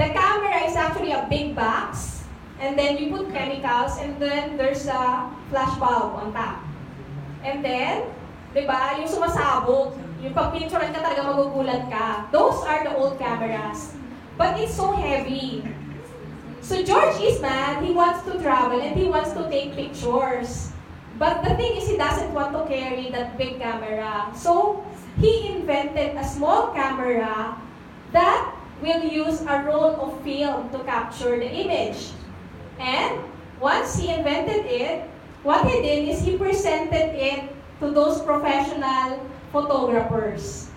the 0.00 0.08
camera 0.08 0.64
is 0.64 0.72
actually 0.72 1.12
a 1.12 1.28
big 1.28 1.52
box, 1.52 2.24
and 2.64 2.80
then 2.80 2.96
you 2.96 3.12
put 3.12 3.28
chemicals, 3.28 4.00
and 4.00 4.16
then 4.16 4.56
there's 4.56 4.88
a 4.88 5.28
flash 5.52 5.76
bulb 5.76 6.16
on 6.16 6.32
top. 6.32 6.64
And 7.44 7.60
then, 7.60 8.08
di 8.56 8.64
ba, 8.64 8.96
yung 8.96 9.10
sumasabog, 9.12 10.00
yung 10.24 10.32
pag 10.32 10.48
pinicturean 10.48 10.96
ka 10.96 11.04
talaga 11.04 11.28
magugulat 11.28 11.92
ka. 11.92 12.32
Those 12.32 12.64
are 12.64 12.88
the 12.88 12.96
old 12.96 13.20
cameras. 13.20 13.92
But 14.40 14.56
it's 14.56 14.72
so 14.72 14.96
heavy. 14.96 15.60
So 16.66 16.82
George 16.82 17.14
Eastman, 17.22 17.86
he 17.86 17.94
wants 17.94 18.26
to 18.26 18.42
travel 18.42 18.82
and 18.82 18.98
he 18.98 19.06
wants 19.06 19.30
to 19.38 19.46
take 19.46 19.78
pictures. 19.78 20.74
But 21.14 21.46
the 21.46 21.54
thing 21.54 21.78
is, 21.78 21.86
he 21.86 21.96
doesn't 21.96 22.34
want 22.34 22.58
to 22.58 22.66
carry 22.66 23.06
that 23.14 23.38
big 23.38 23.62
camera. 23.62 24.34
So, 24.34 24.82
he 25.22 25.46
invented 25.54 26.18
a 26.18 26.26
small 26.26 26.74
camera 26.74 27.54
that 28.10 28.42
will 28.82 28.98
use 28.98 29.46
a 29.46 29.62
roll 29.62 29.94
of 29.94 30.20
film 30.26 30.68
to 30.74 30.82
capture 30.82 31.38
the 31.38 31.46
image. 31.46 32.10
And 32.82 33.22
once 33.62 33.94
he 33.94 34.10
invented 34.10 34.66
it, 34.66 35.06
what 35.46 35.70
he 35.70 35.80
did 35.80 36.08
is 36.10 36.18
he 36.26 36.36
presented 36.36 37.14
it 37.14 37.46
to 37.78 37.94
those 37.94 38.20
professional 38.26 39.22
photographers. 39.52 40.68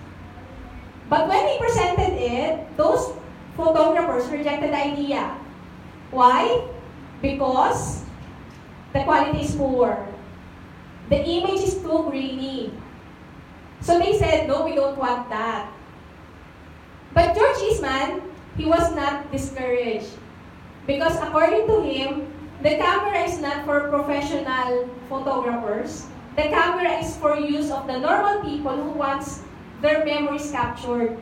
But 1.09 1.27
when 1.27 1.49
he 1.49 1.57
presented 1.57 2.13
it, 2.13 2.77
those 2.77 3.09
photographers 3.57 4.29
rejected 4.29 4.69
the 4.69 4.77
idea. 4.77 5.48
Why? 6.11 6.65
Because 7.21 8.03
the 8.93 9.03
quality 9.03 9.41
is 9.41 9.55
poor. 9.55 9.97
The 11.09 11.21
image 11.21 11.61
is 11.61 11.77
too 11.81 12.07
grainy. 12.09 12.73
So 13.81 13.97
they 13.99 14.17
said, 14.17 14.47
no, 14.47 14.65
we 14.65 14.75
don't 14.75 14.97
want 14.97 15.29
that. 15.29 15.71
But 17.13 17.35
George 17.35 17.57
Eastman, 17.63 18.21
he 18.57 18.65
was 18.65 18.93
not 18.95 19.31
discouraged. 19.31 20.09
Because 20.85 21.15
according 21.17 21.67
to 21.67 21.81
him, 21.81 22.33
the 22.61 22.75
camera 22.75 23.23
is 23.23 23.39
not 23.39 23.65
for 23.65 23.89
professional 23.89 24.89
photographers. 25.07 26.05
The 26.35 26.49
camera 26.49 26.99
is 26.99 27.15
for 27.17 27.37
use 27.37 27.71
of 27.71 27.87
the 27.87 27.99
normal 27.99 28.41
people 28.43 28.75
who 28.75 28.91
wants 28.91 29.43
their 29.81 30.03
memories 30.05 30.51
captured. 30.51 31.17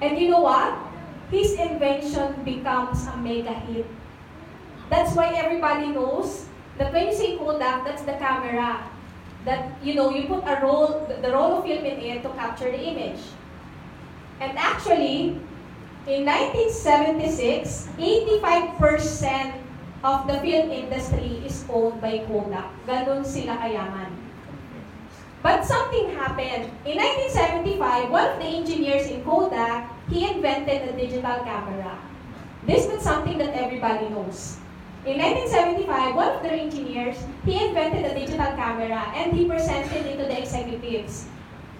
And 0.00 0.18
you 0.18 0.30
know 0.30 0.40
what? 0.40 0.85
His 1.30 1.54
invention 1.58 2.42
becomes 2.44 3.06
a 3.06 3.16
mega 3.16 3.54
hit. 3.66 3.86
That's 4.90 5.14
why 5.14 5.34
everybody 5.34 5.88
knows 5.90 6.46
that 6.78 6.92
when 6.92 7.08
you 7.08 7.14
say 7.14 7.36
Kodak, 7.36 7.84
that's 7.84 8.02
the 8.02 8.14
camera. 8.14 8.86
That, 9.44 9.78
you 9.82 9.94
know, 9.94 10.10
you 10.10 10.26
put 10.26 10.42
a 10.46 10.58
roll, 10.62 11.06
the 11.06 11.30
roll 11.30 11.58
of 11.58 11.64
film 11.64 11.84
in 11.84 11.98
it 12.02 12.22
to 12.22 12.30
capture 12.30 12.70
the 12.70 12.82
image. 12.82 13.22
And 14.40 14.58
actually, 14.58 15.38
in 16.06 16.26
1976, 16.26 17.88
85% 17.98 19.54
of 20.02 20.26
the 20.26 20.38
film 20.40 20.70
industry 20.70 21.42
is 21.46 21.64
owned 21.70 22.00
by 22.00 22.26
Kodak. 22.26 22.70
Ganon 22.86 23.24
sila 23.24 23.56
kayaman. 23.58 24.15
But 25.46 25.64
something 25.64 26.10
happened. 26.10 26.74
In 26.82 26.98
1975, 26.98 28.10
one 28.10 28.34
of 28.34 28.38
the 28.42 28.50
engineers 28.50 29.06
in 29.06 29.22
Kodak, 29.22 29.86
he 30.10 30.26
invented 30.28 30.90
a 30.90 30.92
digital 30.98 31.38
camera. 31.46 31.94
This 32.66 32.90
is 32.90 33.00
something 33.06 33.38
that 33.38 33.54
everybody 33.54 34.10
knows. 34.10 34.58
In 35.06 35.22
1975, 35.22 36.16
one 36.16 36.32
of 36.34 36.42
their 36.42 36.58
engineers, 36.58 37.14
he 37.44 37.62
invented 37.62 38.10
a 38.10 38.18
digital 38.18 38.58
camera 38.58 39.06
and 39.14 39.38
he 39.38 39.46
presented 39.46 40.02
it 40.10 40.18
to 40.18 40.26
the 40.26 40.34
executives. 40.36 41.30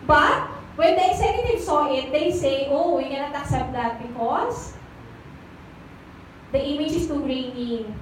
But 0.07 0.47
when 0.79 0.95
the 0.95 1.11
executives 1.11 1.67
saw 1.67 1.91
it, 1.91 2.13
they 2.13 2.31
say, 2.31 2.69
oh, 2.71 2.95
we 2.99 3.11
cannot 3.11 3.35
accept 3.35 3.73
that 3.73 3.99
because 3.99 4.75
the 6.53 6.63
image 6.63 6.93
is 6.93 7.09
too 7.09 7.19
grainy, 7.19 7.93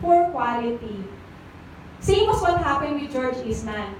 poor 0.00 0.32
quality. 0.32 1.04
Same 2.00 2.30
as 2.30 2.40
what 2.40 2.56
happened 2.56 3.02
with 3.02 3.12
George 3.12 3.36
Eastman. 3.44 3.99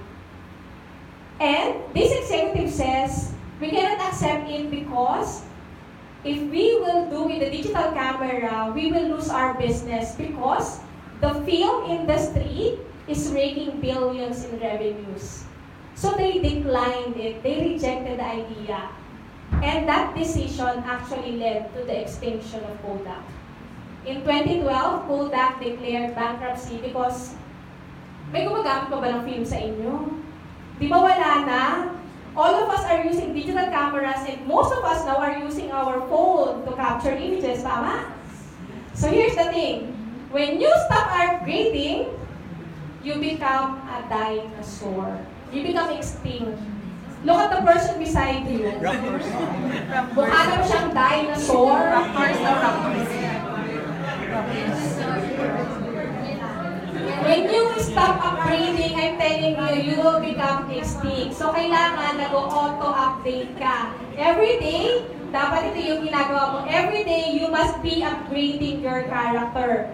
And 1.41 1.81
this 1.97 2.13
executive 2.13 2.69
says, 2.69 3.33
we 3.57 3.73
cannot 3.73 3.97
accept 4.13 4.45
it 4.45 4.69
because 4.69 5.41
if 6.23 6.37
we 6.37 6.77
will 6.77 7.09
do 7.09 7.25
with 7.25 7.41
the 7.41 7.49
digital 7.49 7.89
camera, 7.97 8.69
we 8.75 8.93
will 8.93 9.17
lose 9.17 9.27
our 9.33 9.57
business 9.57 10.13
because 10.13 10.85
the 11.19 11.33
film 11.41 11.89
industry 11.89 12.77
is 13.07 13.33
raking 13.33 13.81
billions 13.81 14.45
in 14.45 14.61
revenues. 14.61 15.43
So 15.97 16.13
they 16.13 16.37
declined 16.37 17.17
it. 17.17 17.41
They 17.41 17.73
rejected 17.73 18.21
the 18.21 18.27
idea. 18.45 18.89
And 19.65 19.89
that 19.89 20.13
decision 20.13 20.85
actually 20.85 21.41
led 21.41 21.73
to 21.73 21.81
the 21.89 22.05
extinction 22.05 22.61
of 22.69 22.77
Kodak. 22.85 23.25
In 24.05 24.21
2012, 24.21 25.07
Kodak 25.09 25.57
declared 25.57 26.13
bankruptcy 26.13 26.77
because 26.77 27.33
may 28.29 28.45
gumagamit 28.45 28.93
pa 28.93 28.97
ba 29.01 29.09
ng 29.09 29.21
film 29.25 29.45
sa 29.45 29.57
inyo? 29.57 30.21
Di 30.81 30.89
ba 30.89 30.97
wala 30.97 31.45
na? 31.45 31.63
All 32.33 32.65
of 32.65 32.73
us 32.73 32.81
are 32.89 33.05
using 33.05 33.37
digital 33.37 33.69
cameras 33.69 34.25
and 34.25 34.41
most 34.49 34.73
of 34.73 34.81
us 34.81 35.05
now 35.05 35.21
are 35.21 35.37
using 35.37 35.69
our 35.69 36.01
phone 36.09 36.65
to 36.65 36.71
capture 36.73 37.13
images, 37.13 37.61
tama? 37.61 38.09
So 38.97 39.13
here's 39.13 39.37
the 39.37 39.53
thing. 39.53 39.93
When 40.33 40.57
you 40.57 40.73
stop 40.89 41.13
upgrading, 41.13 42.09
you 43.05 43.13
become 43.21 43.77
a 43.93 44.01
dinosaur. 44.09 45.21
You 45.53 45.69
become 45.69 45.93
extinct. 45.93 46.57
Look 47.29 47.37
at 47.37 47.53
the 47.53 47.61
person 47.61 48.01
beside 48.01 48.49
you. 48.49 48.73
Mukha 50.17 50.41
na 50.49 50.65
siyang 50.65 50.89
dinosaur? 50.97 51.77
Raptors 51.77 52.39
na 52.41 52.51
raptors. 52.57 53.11
When 57.21 57.45
you 57.53 57.69
stop 57.77 58.17
upgrading, 58.17 58.97
I'm 58.97 59.13
telling 59.21 59.53
you, 59.53 59.93
you 59.93 59.95
will 60.01 60.17
become 60.17 60.65
extinct. 60.73 61.37
So, 61.37 61.53
kailangan 61.53 62.17
nag-auto-update 62.17 63.61
ka. 63.61 63.93
Every 64.17 64.57
day, 64.57 65.05
dapat 65.29 65.69
ito 65.69 65.79
yung 65.85 66.01
ginagawa 66.01 66.43
mo. 66.49 66.59
Every 66.65 67.05
day, 67.05 67.37
you 67.37 67.45
must 67.53 67.77
be 67.85 68.01
upgrading 68.01 68.81
your 68.81 69.05
character. 69.05 69.93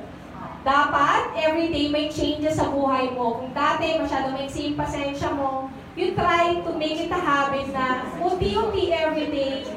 Dapat, 0.63 1.35
every 1.35 1.67
day, 1.67 1.91
may 1.91 2.07
changes 2.07 2.63
sa 2.63 2.71
buhay 2.71 3.11
mo. 3.11 3.43
Kung 3.43 3.51
dati, 3.51 3.99
masyado 3.99 4.31
may 4.31 4.47
yung 4.47 4.79
pasensya 4.79 5.27
mo, 5.35 5.67
you 5.99 6.15
try 6.15 6.63
to 6.63 6.71
make 6.79 6.95
it 6.95 7.11
a 7.11 7.19
habit 7.19 7.67
na 7.75 8.07
unti-unti 8.23 8.87
every 8.95 9.27
day, 9.27 9.67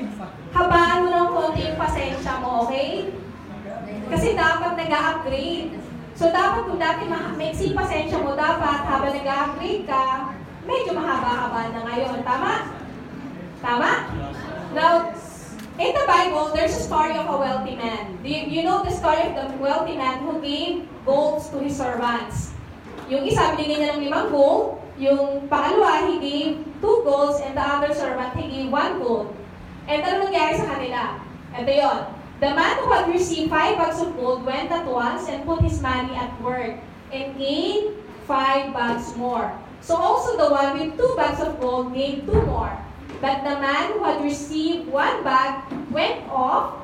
habaan 0.55 1.03
mo 1.03 1.09
ng 1.11 1.29
konti 1.35 1.67
yung 1.67 1.79
pasensya 1.79 2.39
mo, 2.39 2.71
okay? 2.71 3.11
Kasi 4.07 4.39
dapat 4.39 4.79
nag-upgrade. 4.79 5.90
So, 6.21 6.29
dapat 6.29 6.69
kung 6.69 6.77
dati 6.77 7.09
ma- 7.09 7.33
maiksi 7.33 7.73
pasensya 7.73 8.21
mo, 8.21 8.37
dapat 8.37 8.85
habang 8.85 9.17
nag-upgrade 9.17 9.89
ka, 9.89 10.29
medyo 10.69 10.93
mahaba-haba 10.93 11.73
na 11.73 11.81
ngayon. 11.89 12.21
Tama? 12.21 12.77
Tama? 13.65 13.91
Now, 14.77 15.17
in 15.81 15.97
the 15.97 16.05
Bible, 16.05 16.53
there's 16.53 16.77
a 16.77 16.85
story 16.85 17.17
of 17.17 17.25
a 17.25 17.37
wealthy 17.41 17.73
man. 17.73 18.21
Do 18.21 18.29
you, 18.29 18.53
you 18.53 18.69
know 18.69 18.85
the 18.85 18.93
story 18.93 19.33
of 19.33 19.33
the 19.33 19.57
wealthy 19.65 19.97
man 19.97 20.21
who 20.21 20.45
gave 20.45 20.85
golds 21.09 21.49
to 21.57 21.65
his 21.65 21.81
servants? 21.81 22.53
Yung 23.09 23.25
isa, 23.25 23.57
binigyan 23.57 23.81
niya 23.81 23.91
ng 23.97 24.01
limang 24.05 24.29
gold. 24.29 24.77
Yung 25.01 25.49
pangalawa, 25.49 26.05
he 26.05 26.21
gave 26.21 26.51
two 26.85 27.01
golds, 27.01 27.41
and 27.41 27.57
the 27.57 27.65
other 27.65 27.97
servant, 27.97 28.37
he 28.37 28.45
gave 28.45 28.69
one 28.69 29.01
gold. 29.01 29.33
And 29.89 30.05
ano 30.05 30.29
nangyari 30.29 30.53
sa 30.61 30.69
kanila? 30.69 31.17
Ito 31.57 31.73
yon. 31.73 32.20
The 32.41 32.57
man 32.57 32.81
who 32.81 32.89
had 32.89 33.13
received 33.13 33.53
five 33.53 33.77
bags 33.77 34.01
of 34.01 34.17
gold 34.17 34.49
went 34.49 34.73
at 34.73 34.89
once 34.89 35.29
and 35.29 35.45
put 35.45 35.61
his 35.61 35.77
money 35.85 36.17
at 36.17 36.33
work 36.41 36.73
and 37.13 37.37
gained 37.37 38.01
five 38.25 38.73
bags 38.73 39.15
more. 39.15 39.53
So 39.85 39.95
also 39.95 40.41
the 40.41 40.49
one 40.49 40.81
with 40.81 40.97
two 40.97 41.13
bags 41.21 41.45
of 41.45 41.61
gold 41.61 41.93
gained 41.93 42.25
two 42.25 42.41
more. 42.49 42.73
But 43.21 43.45
the 43.45 43.61
man 43.61 43.93
who 43.93 44.05
had 44.05 44.25
received 44.25 44.89
one 44.89 45.21
bag 45.21 45.69
went 45.93 46.25
off, 46.33 46.81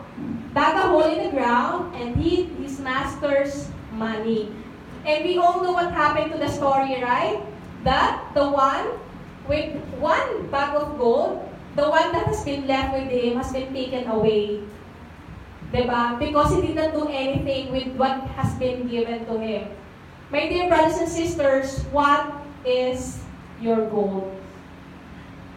dug 0.52 0.76
a 0.76 0.92
hole 0.92 1.08
in 1.08 1.24
the 1.24 1.32
ground, 1.32 1.96
and 1.96 2.12
hid 2.20 2.52
his 2.60 2.76
master's 2.78 3.72
money. 3.96 4.52
And 5.08 5.24
we 5.24 5.38
all 5.38 5.64
know 5.64 5.72
what 5.72 5.88
happened 5.88 6.32
to 6.32 6.38
the 6.38 6.52
story, 6.52 7.00
right? 7.00 7.40
That 7.80 8.20
the 8.34 8.44
one 8.44 9.00
with 9.48 9.72
one 10.04 10.52
bag 10.52 10.76
of 10.76 10.98
gold, 11.00 11.48
the 11.76 11.88
one 11.88 12.12
that 12.12 12.26
has 12.28 12.44
been 12.44 12.66
left 12.66 12.92
with 12.92 13.08
him 13.08 13.40
has 13.40 13.56
been 13.56 13.72
taken 13.72 14.04
away. 14.12 14.60
Diba? 15.74 16.18
Because 16.18 16.54
he 16.54 16.62
did 16.62 16.76
not 16.76 16.94
do 16.94 17.08
anything 17.10 17.72
with 17.72 17.90
what 17.98 18.22
has 18.38 18.54
been 18.58 18.86
given 18.86 19.26
to 19.26 19.34
him. 19.38 19.66
My 20.30 20.46
dear 20.46 20.68
brothers 20.70 20.98
and 20.98 21.10
sisters, 21.10 21.82
what 21.90 22.30
is 22.66 23.22
your 23.60 23.86
goal? 23.90 24.30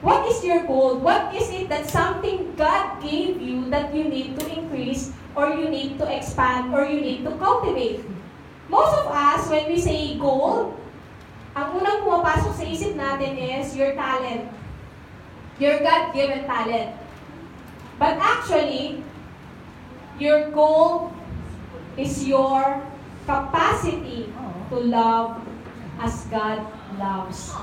What 0.01 0.25
is 0.31 0.39
your 0.43 0.63
goal? 0.63 0.97
What 0.97 1.35
is 1.35 1.49
it 1.51 1.67
that 1.69 1.89
something 1.89 2.55
God 2.55 3.01
gave 3.03 3.41
you 3.41 3.69
that 3.69 3.93
you 3.93 4.07
need 4.07 4.39
to 4.39 4.45
increase 4.47 5.11
or 5.35 5.51
you 5.53 5.67
need 5.67 5.99
to 5.99 6.07
expand 6.07 6.73
or 6.73 6.87
you 6.87 7.01
need 7.01 7.25
to 7.25 7.35
cultivate? 7.35 8.01
Most 8.69 8.95
of 8.95 9.11
us, 9.11 9.49
when 9.49 9.67
we 9.67 9.81
say 9.81 10.15
goal, 10.15 10.77
ang 11.57 11.75
unang 11.75 12.05
pumapasok 12.05 12.53
sa 12.55 12.63
isip 12.63 12.93
natin 12.95 13.35
is 13.35 13.75
your 13.75 13.91
talent. 13.97 14.47
Your 15.59 15.81
God-given 15.83 16.47
talent. 16.47 16.95
But 17.99 18.15
actually, 18.21 19.03
your 20.19 20.51
goal 20.51 21.11
is 21.97 22.27
your 22.27 22.83
capacity 23.25 24.31
to 24.69 24.75
love 24.75 25.41
as 25.99 26.25
God 26.27 26.59
loves. 26.99 27.55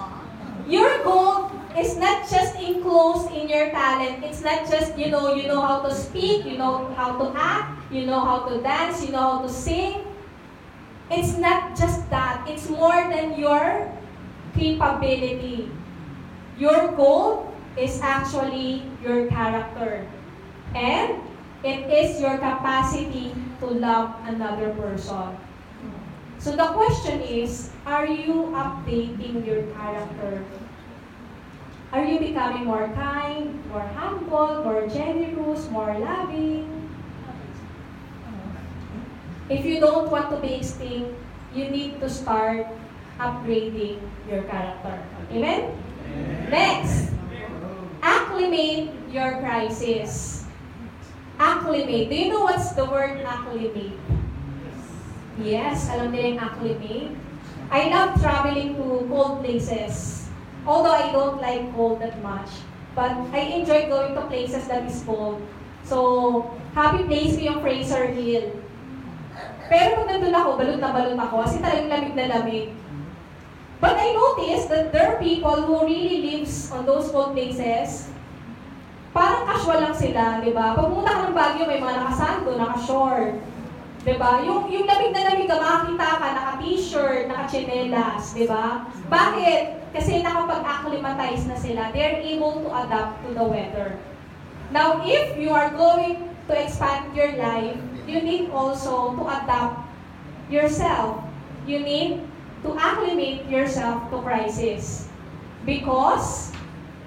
Your 0.67 1.05
goal 1.05 1.53
is 1.79 1.97
not 1.97 2.29
just 2.29 2.57
enclosed 2.57 3.31
in 3.31 3.49
your 3.49 3.71
talent. 3.71 4.25
It's 4.25 4.43
not 4.43 4.69
just, 4.69 4.99
you 4.99 5.11
know, 5.11 5.35
you 5.35 5.47
know 5.47 5.61
how 5.61 5.81
to 5.83 5.95
speak, 5.95 6.45
you 6.45 6.59
know 6.59 6.93
how 6.97 7.17
to 7.21 7.33
act, 7.37 7.93
you 7.93 8.07
know 8.07 8.21
how 8.21 8.49
to 8.49 8.61
dance, 8.63 9.05
you 9.05 9.13
know 9.13 9.39
how 9.39 9.43
to 9.43 9.49
sing. 9.49 10.03
It's 11.11 11.37
not 11.39 11.77
just 11.77 12.09
that. 12.11 12.43
It's 12.49 12.69
more 12.69 13.07
than 13.09 13.39
your 13.39 13.87
capability. 14.55 15.71
Your 16.59 16.93
goal 16.97 17.53
is 17.77 18.01
actually 18.01 18.83
your 19.05 19.29
character. 19.29 20.09
And 20.75 21.23
it 21.67 21.91
is 21.91 22.23
your 22.23 22.39
capacity 22.39 23.35
to 23.59 23.67
love 23.67 24.15
another 24.23 24.71
person. 24.79 25.35
So 26.39 26.55
the 26.55 26.71
question 26.79 27.21
is, 27.27 27.75
are 27.83 28.07
you 28.07 28.55
updating 28.55 29.43
your 29.43 29.67
character? 29.75 30.47
Are 31.91 32.05
you 32.07 32.23
becoming 32.23 32.71
more 32.71 32.87
kind, 32.95 33.59
more 33.67 33.83
humble, 33.99 34.63
more 34.63 34.87
generous, 34.87 35.67
more 35.71 35.91
loving? 35.99 36.71
If 39.51 39.67
you 39.67 39.81
don't 39.83 40.11
want 40.11 40.31
to 40.31 40.39
be 40.39 40.63
extinct, 40.63 41.19
you 41.55 41.67
need 41.71 41.99
to 41.99 42.11
start 42.11 42.67
upgrading 43.19 43.99
your 44.31 44.43
character. 44.47 45.03
Amen? 45.33 45.75
Next, 46.51 47.11
acclimate 48.03 48.95
your 49.11 49.43
crisis. 49.43 50.46
Acclimate. 51.39 52.09
Do 52.09 52.15
you 52.17 52.29
know 52.33 52.49
what's 52.49 52.73
the 52.73 52.85
word 52.89 53.21
acclimate? 53.21 53.93
Yes, 55.37 55.93
alam 55.93 56.09
nila 56.09 56.33
yung 56.33 56.41
acclimate. 56.41 57.13
I 57.69 57.93
love 57.93 58.17
traveling 58.25 58.73
to 58.81 59.05
cold 59.05 59.45
places. 59.45 60.25
Although 60.65 60.97
I 60.97 61.13
don't 61.13 61.37
like 61.45 61.69
cold 61.77 62.01
that 62.01 62.17
much. 62.25 62.49
But 62.97 63.13
I 63.37 63.61
enjoy 63.61 63.93
going 63.93 64.17
to 64.17 64.25
places 64.33 64.65
that 64.73 64.89
is 64.89 65.05
cold. 65.05 65.45
So, 65.85 66.49
happy 66.73 67.05
place 67.05 67.37
ko 67.37 67.53
yung 67.53 67.61
Fraser 67.61 68.09
Hill. 68.17 68.57
Pero 69.69 70.01
pag 70.01 70.09
nandun 70.09 70.33
ako, 70.33 70.49
balot 70.57 70.81
na 70.81 70.89
balot 70.89 71.21
ako. 71.21 71.45
Kasi 71.45 71.61
talagang 71.61 71.93
lamig 71.93 72.15
na 72.17 72.33
lamig. 72.33 72.73
But 73.77 74.01
I 74.01 74.17
noticed 74.17 74.73
that 74.73 74.89
there 74.89 75.13
are 75.13 75.19
people 75.21 75.69
who 75.69 75.85
really 75.85 76.33
lives 76.33 76.73
on 76.73 76.89
those 76.89 77.13
cold 77.13 77.37
places. 77.37 78.09
Parang 79.17 79.49
casual 79.49 79.81
lang 79.81 79.97
sila, 79.97 80.45
di 80.45 80.53
ba? 80.53 80.77
Pag 80.77 80.93
pumunta 80.93 81.17
ka 81.17 81.23
ng 81.25 81.33
Baguio, 81.33 81.65
may 81.65 81.81
mga 81.81 82.05
nakasando, 82.05 82.53
naka-short. 82.53 83.41
Di 84.05 84.15
ba? 84.21 84.45
Yung, 84.45 84.69
yung 84.69 84.85
lamig 84.85 85.17
na 85.17 85.33
lamig 85.33 85.49
ka, 85.49 85.57
makakita 85.57 86.09
ka, 86.21 86.27
naka-t-shirt, 86.37 87.25
naka-chinelas, 87.25 88.37
di 88.37 88.45
ba? 88.45 88.85
Bakit? 89.09 89.89
Kasi 89.97 90.21
nakapag-acclimatize 90.21 91.49
na 91.49 91.57
sila. 91.57 91.89
They're 91.97 92.21
able 92.21 92.61
to 92.61 92.69
adapt 92.69 93.25
to 93.25 93.33
the 93.33 93.41
weather. 93.41 93.97
Now, 94.69 95.01
if 95.01 95.33
you 95.41 95.49
are 95.57 95.73
going 95.73 96.29
to 96.45 96.53
expand 96.53 97.17
your 97.17 97.41
life, 97.41 97.81
you 98.05 98.21
need 98.21 98.53
also 98.53 99.17
to 99.17 99.25
adapt 99.25 99.81
yourself. 100.53 101.25
You 101.65 101.81
need 101.81 102.21
to 102.69 102.77
acclimate 102.77 103.49
yourself 103.49 104.13
to 104.13 104.21
crisis. 104.21 105.09
Because 105.65 106.53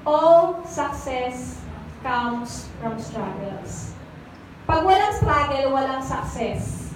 all 0.09 0.65
success 0.65 1.58
comes 2.03 2.67
from 2.79 2.95
struggles. 2.99 3.93
Pag 4.69 4.85
walang 4.85 5.15
struggle, 5.17 5.73
walang 5.73 6.03
success. 6.05 6.93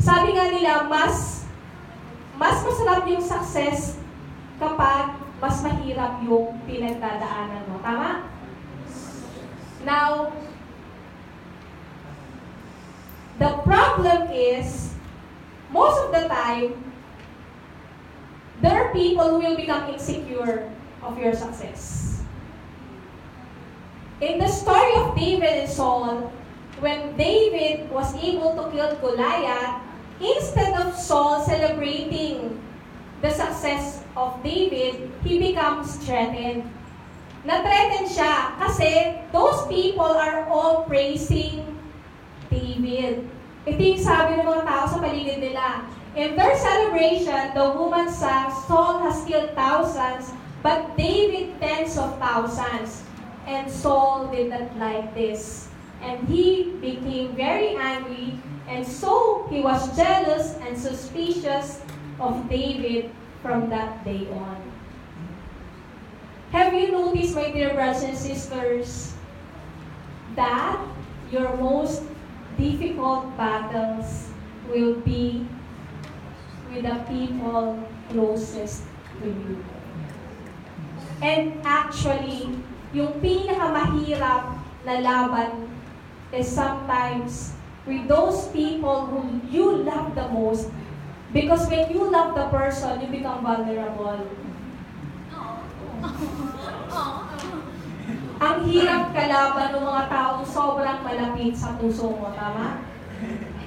Sabi 0.00 0.36
nga 0.36 0.50
nila, 0.50 0.72
mas 0.88 1.44
mas 2.34 2.58
masarap 2.66 3.06
yung 3.06 3.22
success 3.22 3.94
kapag 4.58 5.14
mas 5.38 5.60
mahirap 5.62 6.18
yung 6.26 6.58
pinagdadaanan 6.66 7.62
mo. 7.70 7.78
Tama? 7.84 8.26
Now, 9.84 10.32
the 13.36 13.52
problem 13.62 14.32
is, 14.32 14.96
most 15.68 16.00
of 16.00 16.08
the 16.16 16.24
time, 16.26 16.72
there 18.64 18.72
are 18.72 18.90
people 18.96 19.36
who 19.36 19.38
will 19.44 19.58
become 19.60 19.92
insecure 19.92 20.72
of 21.04 21.20
your 21.20 21.36
success. 21.36 22.23
In 24.24 24.40
the 24.40 24.48
story 24.48 24.96
of 24.96 25.12
David 25.12 25.68
and 25.68 25.68
Saul, 25.68 26.32
when 26.80 27.12
David 27.12 27.92
was 27.92 28.16
able 28.16 28.56
to 28.56 28.72
kill 28.72 28.96
Goliath, 28.96 29.84
instead 30.16 30.72
of 30.80 30.96
Saul 30.96 31.44
celebrating 31.44 32.56
the 33.20 33.28
success 33.28 34.00
of 34.16 34.40
David, 34.40 35.12
he 35.28 35.36
becomes 35.36 36.00
threatened. 36.00 36.64
Na-threaten 37.44 38.08
siya 38.08 38.56
kasi 38.56 39.20
those 39.28 39.68
people 39.68 40.16
are 40.16 40.48
all 40.48 40.88
praising 40.88 41.60
David. 42.48 43.28
Ito 43.68 43.76
yung 43.76 44.00
sabi 44.00 44.40
ng 44.40 44.48
mga 44.48 44.64
tao 44.64 44.84
sa 44.88 45.04
paligid 45.04 45.44
nila. 45.44 45.84
In 46.16 46.32
their 46.32 46.56
celebration, 46.56 47.52
the 47.52 47.76
woman 47.76 48.08
sang, 48.08 48.48
Saul 48.64 49.04
has 49.04 49.20
killed 49.28 49.52
thousands, 49.52 50.32
but 50.64 50.96
David 50.96 51.60
tens 51.60 52.00
of 52.00 52.16
thousands. 52.16 53.03
And 53.46 53.70
Saul 53.70 54.28
did 54.28 54.50
not 54.50 54.76
like 54.78 55.14
this. 55.14 55.68
And 56.02 56.28
he 56.28 56.72
became 56.80 57.34
very 57.34 57.76
angry, 57.76 58.38
and 58.68 58.86
so 58.86 59.46
he 59.48 59.60
was 59.60 59.96
jealous 59.96 60.56
and 60.60 60.76
suspicious 60.76 61.80
of 62.20 62.48
David 62.48 63.10
from 63.40 63.70
that 63.70 64.04
day 64.04 64.28
on. 64.32 64.60
Have 66.52 66.74
you 66.74 66.92
noticed, 66.92 67.34
my 67.34 67.50
dear 67.50 67.72
brothers 67.72 68.02
and 68.02 68.16
sisters, 68.16 69.14
that 70.36 70.78
your 71.32 71.56
most 71.56 72.02
difficult 72.58 73.36
battles 73.36 74.28
will 74.68 74.94
be 75.00 75.46
with 76.72 76.84
the 76.84 77.00
people 77.08 77.78
closest 78.10 78.84
to 79.20 79.28
you. 79.28 79.64
And 81.22 81.60
actually, 81.64 82.54
yung 82.94 83.18
pinakamahirap 83.18 84.54
na 84.86 84.94
laban 85.02 85.66
is 86.30 86.46
sometimes 86.46 87.58
with 87.84 88.06
those 88.06 88.48
people 88.54 89.10
whom 89.10 89.42
you 89.50 89.82
love 89.82 90.14
the 90.14 90.24
most. 90.30 90.70
Because 91.34 91.66
when 91.66 91.90
you 91.90 92.06
love 92.06 92.38
the 92.38 92.46
person, 92.54 93.02
you 93.02 93.10
become 93.10 93.42
vulnerable. 93.42 94.22
Ang 98.38 98.56
hirap 98.70 99.10
kalaban 99.10 99.68
ng 99.74 99.82
mga 99.82 100.04
taong 100.06 100.46
sobrang 100.46 101.02
malapit 101.02 101.58
sa 101.58 101.74
puso 101.74 102.14
mo, 102.14 102.30
tama? 102.38 102.78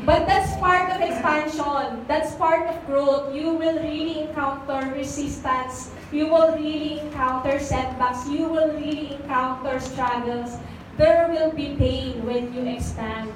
But 0.08 0.24
that's 0.24 0.56
part 0.64 0.88
of 0.96 1.04
expansion. 1.04 2.08
That's 2.08 2.32
part 2.40 2.72
of 2.72 2.80
growth. 2.88 3.36
You 3.36 3.60
will 3.60 3.84
really 3.84 4.24
encounter 4.24 4.88
resistance. 4.96 5.92
You 6.12 6.32
will 6.32 6.56
really 6.56 7.04
encounter 7.04 7.60
setbacks. 7.60 8.24
You 8.32 8.48
will 8.48 8.72
really 8.80 9.20
encounter 9.20 9.80
struggles. 9.80 10.56
There 10.96 11.28
will 11.28 11.52
be 11.52 11.76
pain 11.76 12.24
when 12.24 12.56
you 12.56 12.64
expand. 12.64 13.28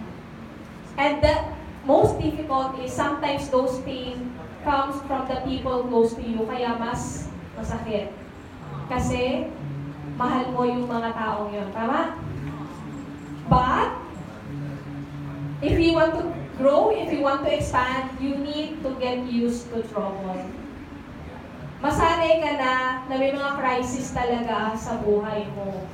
And 0.96 1.20
the 1.20 1.36
most 1.84 2.16
difficult 2.20 2.80
is 2.80 2.94
sometimes 2.94 3.50
those 3.50 3.80
pain 3.84 4.32
comes 4.64 5.02
from 5.04 5.28
the 5.28 5.44
people 5.44 5.84
close 5.84 6.16
to 6.16 6.24
you. 6.24 6.48
Kaya 6.48 6.80
mas 6.80 7.28
masakit. 7.60 8.16
Kasi 8.88 9.52
mahal 10.16 10.56
mo 10.56 10.64
yung 10.64 10.88
mga 10.88 11.12
taong 11.12 11.52
yun. 11.52 11.68
Tama? 11.76 12.16
But, 13.52 13.92
if 15.60 15.76
you 15.76 15.92
want 15.92 16.16
to 16.16 16.24
grow, 16.56 16.96
if 16.96 17.12
you 17.12 17.20
want 17.20 17.44
to 17.44 17.52
expand, 17.52 18.16
you 18.24 18.40
need 18.40 18.80
to 18.80 18.96
get 18.96 19.28
used 19.28 19.68
to 19.76 19.84
trouble. 19.92 20.40
Masanay 22.22 22.38
ka 22.38 22.54
na 22.54 22.74
na 23.10 23.16
may 23.18 23.34
mga 23.34 23.52
crisis 23.58 24.14
talaga 24.14 24.78
sa 24.78 25.02
buhay 25.02 25.42
mo. 25.58 25.90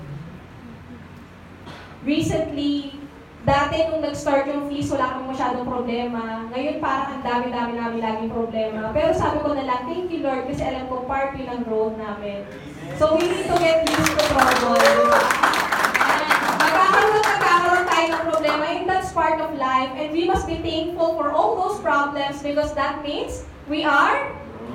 Recently, 2.03 2.99
dati 3.47 3.87
nung 3.87 4.03
nag-start 4.03 4.51
yung 4.51 4.67
fees, 4.67 4.91
wala 4.91 5.07
kami 5.07 5.31
masyadong 5.31 5.63
problema. 5.63 6.43
Ngayon 6.51 6.83
parang 6.83 7.15
ang 7.15 7.23
dami-dami 7.23 7.79
namin 7.79 8.03
laging 8.03 8.35
problema. 8.35 8.91
Pero 8.91 9.15
sabi 9.15 9.39
ko 9.39 9.55
na 9.55 9.63
lang, 9.63 9.87
thank 9.87 10.11
you 10.11 10.19
Lord, 10.19 10.51
kasi 10.51 10.67
alam 10.67 10.91
ko 10.91 11.07
part 11.07 11.31
yun 11.39 11.47
ng 11.47 11.63
growth 11.63 11.95
namin. 11.95 12.43
So 12.99 13.15
we 13.15 13.23
need 13.23 13.47
to 13.47 13.55
get 13.63 13.87
used 13.87 14.11
to 14.11 14.23
trouble. 14.27 14.83
Magkakaroon 16.59 17.23
magkakaroon 17.23 17.85
tayo 17.87 18.05
ng 18.11 18.23
problema 18.27 18.63
and 18.67 18.83
that's 18.83 19.15
part 19.15 19.39
of 19.39 19.55
life 19.55 19.95
and 19.95 20.11
we 20.11 20.27
must 20.27 20.43
be 20.43 20.59
thankful 20.59 21.15
for 21.15 21.31
all 21.31 21.55
those 21.55 21.79
problems 21.79 22.43
because 22.43 22.75
that 22.75 22.99
means 22.99 23.47
we 23.71 23.87
are 23.87 24.27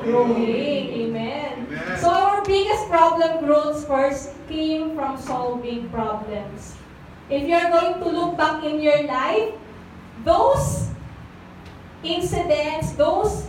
growing. 0.05 1.09
Amen. 1.09 1.67
So 1.99 2.11
our 2.11 2.45
biggest 2.45 2.89
problem 2.89 3.45
growth 3.45 3.87
first 3.87 4.35
came 4.49 4.95
from 4.95 5.17
solving 5.17 5.89
problems. 5.91 6.77
If 7.31 7.49
you're 7.49 7.71
going 7.71 8.03
to 8.03 8.09
look 8.09 8.37
back 8.37 8.65
in 8.65 8.83
your 8.83 9.03
life, 9.05 9.55
those 10.25 10.91
incidents, 12.03 12.93
those 12.99 13.49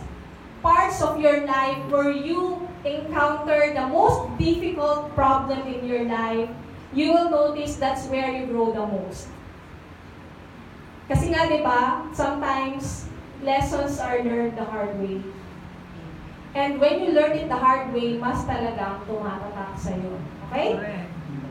parts 0.62 1.02
of 1.02 1.20
your 1.20 1.44
life 1.44 1.78
where 1.90 2.10
you 2.10 2.64
encounter 2.84 3.74
the 3.74 3.86
most 3.88 4.24
difficult 4.38 5.12
problem 5.14 5.66
in 5.68 5.84
your 5.84 6.04
life, 6.04 6.48
you 6.94 7.12
will 7.12 7.28
notice 7.28 7.76
that's 7.76 8.06
where 8.06 8.30
you 8.30 8.46
grow 8.46 8.72
the 8.72 8.86
most. 8.86 9.28
Kasi 11.04 11.36
nga, 11.36 11.44
di 11.50 11.60
ba, 11.60 12.08
sometimes 12.16 13.04
lessons 13.44 14.00
are 14.00 14.24
learned 14.24 14.56
the 14.56 14.64
hard 14.64 14.96
way. 14.96 15.20
And 16.54 16.78
when 16.78 17.02
you 17.02 17.10
learn 17.10 17.34
it 17.34 17.50
the 17.50 17.58
hard 17.58 17.90
way, 17.90 18.14
mas 18.14 18.46
talagang 18.46 19.02
tumatatak 19.10 19.74
sa'yo. 19.74 20.14
Okay? 20.48 20.78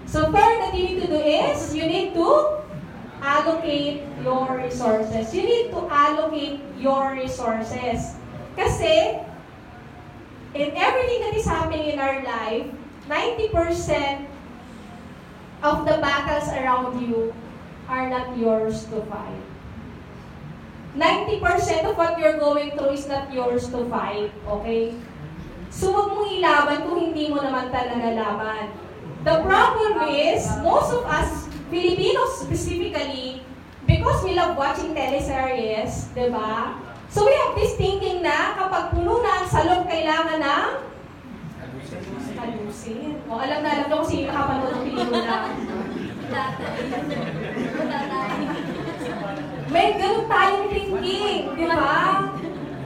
So 0.07 0.31
third 0.31 0.55
that 0.63 0.71
you 0.71 0.95
need 0.95 0.99
to 1.03 1.09
do 1.11 1.19
is, 1.19 1.75
you 1.75 1.83
need 1.83 2.15
to 2.15 2.63
allocate 3.19 4.07
your 4.23 4.47
resources. 4.55 5.35
You 5.35 5.43
need 5.43 5.75
to 5.75 5.87
allocate 5.91 6.63
your 6.79 7.15
resources. 7.19 8.15
Kasi, 8.55 9.19
in 10.55 10.69
everything 10.71 11.19
that 11.27 11.35
is 11.35 11.47
happening 11.47 11.91
in 11.91 11.99
our 11.99 12.23
life, 12.23 12.67
90% 13.11 14.27
of 15.63 15.83
the 15.83 15.99
battles 15.99 16.47
around 16.55 16.99
you 17.03 17.35
are 17.87 18.07
not 18.07 18.37
yours 18.39 18.87
to 18.87 19.03
fight. 19.11 19.43
90% 20.93 21.89
of 21.89 21.97
what 21.97 22.19
you're 22.21 22.37
going 22.37 22.77
through 22.77 22.93
is 22.93 23.09
not 23.09 23.31
yours 23.33 23.65
to 23.73 23.85
fight, 23.89 24.29
okay? 24.45 24.93
So, 25.73 25.89
huwag 25.89 26.13
mong 26.13 26.29
ilaban 26.37 26.85
kung 26.85 26.99
hindi 27.09 27.33
mo 27.33 27.41
naman 27.41 27.73
talaga 27.73 28.13
laban. 28.13 28.69
The 29.25 29.41
problem 29.41 30.05
is, 30.13 30.45
most 30.61 30.93
of 30.93 31.01
us, 31.09 31.49
Filipinos 31.73 32.45
specifically, 32.45 33.41
because 33.89 34.21
we 34.21 34.37
love 34.37 34.53
watching 34.53 34.93
teleseries, 34.93 36.13
di 36.13 36.29
ba? 36.29 36.77
So 37.13 37.25
we 37.25 37.33
have 37.45 37.53
this 37.57 37.73
thinking 37.77 38.25
na 38.25 38.57
kapag 38.57 38.93
puno 38.93 39.21
na 39.21 39.41
ang 39.41 39.47
salon, 39.49 39.85
kailangan 39.85 40.41
ng 40.41 40.69
halusin. 42.37 43.21
O, 43.29 43.37
alam 43.37 43.61
na 43.61 43.69
alam 43.69 43.85
kung 43.89 44.05
sino 44.05 44.33
nakapanood 44.33 44.73
ng 44.73 44.81
pelikula. 44.85 45.37
May 49.73 49.97
ganun 49.97 50.29
tayong 50.29 50.69
thinking, 50.69 51.49
di 51.57 51.65
ba? 51.65 52.29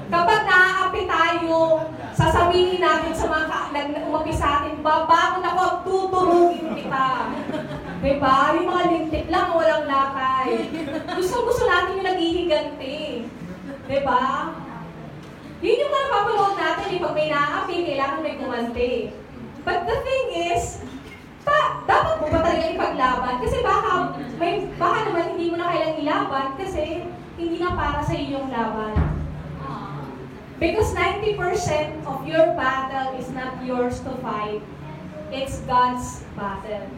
Kapag 0.07 0.41
naaapi 0.47 1.03
tayo, 1.03 1.83
sasabihin 2.15 2.79
natin 2.79 3.11
sa 3.11 3.27
mga 3.27 3.45
ka- 3.45 3.69
nag 3.75 4.07
umapi 4.07 4.31
sa 4.31 4.63
atin, 4.63 4.79
babangon 4.79 5.43
ako, 5.43 5.63
tuturugin 5.83 6.71
kita. 6.71 7.07
Di 7.99 8.13
ba? 8.15 8.55
Yung 8.55 8.71
mga 8.71 8.83
lintik 8.87 9.27
lang, 9.27 9.51
walang 9.51 9.83
lakay. 9.83 10.71
Gusto 11.11 11.43
gusto 11.43 11.67
natin 11.67 11.99
yung 11.99 12.07
naghihiganti. 12.07 12.99
Di 13.83 13.99
ba? 14.01 14.55
Yun 15.59 15.81
yung 15.83 15.91
mga 15.91 16.07
papanood 16.07 16.55
natin, 16.55 16.87
eh, 16.87 17.03
pag 17.03 17.15
may 17.17 17.27
naaapi, 17.27 17.75
kailangan 17.83 18.23
may 18.23 18.35
gumanti. 18.39 18.93
But 19.67 19.83
the 19.83 19.97
thing 19.99 20.27
is, 20.55 20.79
pa, 21.47 21.59
dapat 21.87 22.15
mo 22.19 22.27
ba 22.27 22.39
talaga 22.43 22.67
ipaglaban? 22.67 23.35
Kasi 23.39 23.57
baka, 23.63 23.91
may, 24.35 24.67
baka 24.75 24.97
naman 25.07 25.23
hindi 25.33 25.45
mo 25.47 25.55
na 25.55 25.71
kailang 25.71 25.95
ilaban 26.03 26.47
kasi 26.59 27.07
hindi 27.39 27.57
na 27.63 27.71
para 27.71 28.03
sa 28.03 28.11
iyo 28.11 28.43
yung 28.43 28.51
laban. 28.51 28.95
Because 30.57 30.89
90% 30.97 31.37
of 32.09 32.25
your 32.25 32.57
battle 32.57 33.13
is 33.21 33.29
not 33.29 33.61
yours 33.61 34.01
to 34.01 34.09
fight. 34.25 34.65
It's 35.29 35.61
God's 35.69 36.25
battle. 36.33 36.89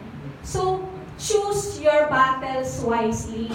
So, 0.47 0.87
choose 1.19 1.75
your 1.83 2.07
battles 2.07 2.79
wisely. 2.79 3.51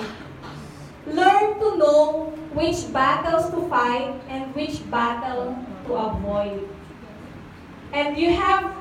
Learn 1.08 1.56
to 1.56 1.68
know 1.80 2.36
which 2.52 2.92
battles 2.92 3.48
to 3.48 3.64
fight 3.72 4.12
and 4.28 4.54
which 4.54 4.84
battle 4.92 5.56
to 5.88 5.92
avoid. 5.92 6.68
And 7.96 8.16
you 8.18 8.36
have 8.36 8.76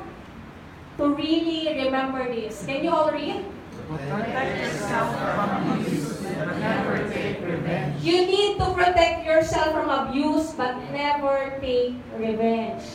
to 1.04 1.16
really 1.16 1.68
remember 1.84 2.24
this. 2.32 2.64
Can 2.64 2.84
you 2.84 2.92
all 2.92 3.12
read? 3.12 3.44
Protect 3.92 4.56
yourself 4.64 5.12
from 5.20 5.76
abuse. 5.76 6.24
Never 6.24 6.98
take 7.12 7.44
revenge. 7.44 8.00
You 8.00 8.24
need 8.26 8.58
to 8.58 8.72
protect 8.72 9.28
yourself 9.28 9.76
from 9.76 9.92
abuse 9.92 10.56
but 10.56 10.80
never 10.96 11.60
take 11.60 12.00
revenge. 12.16 12.88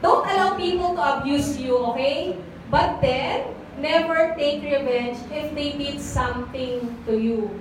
Don't 0.00 0.24
allow 0.32 0.56
people 0.56 0.96
to 0.96 1.20
abuse 1.20 1.60
you, 1.60 1.76
okay? 1.92 2.40
But 2.72 2.98
then, 3.04 3.54
never 3.78 4.34
take 4.34 4.64
revenge 4.64 5.20
if 5.30 5.54
they 5.54 5.76
did 5.76 6.00
something 6.00 6.96
to 7.06 7.20
you. 7.20 7.52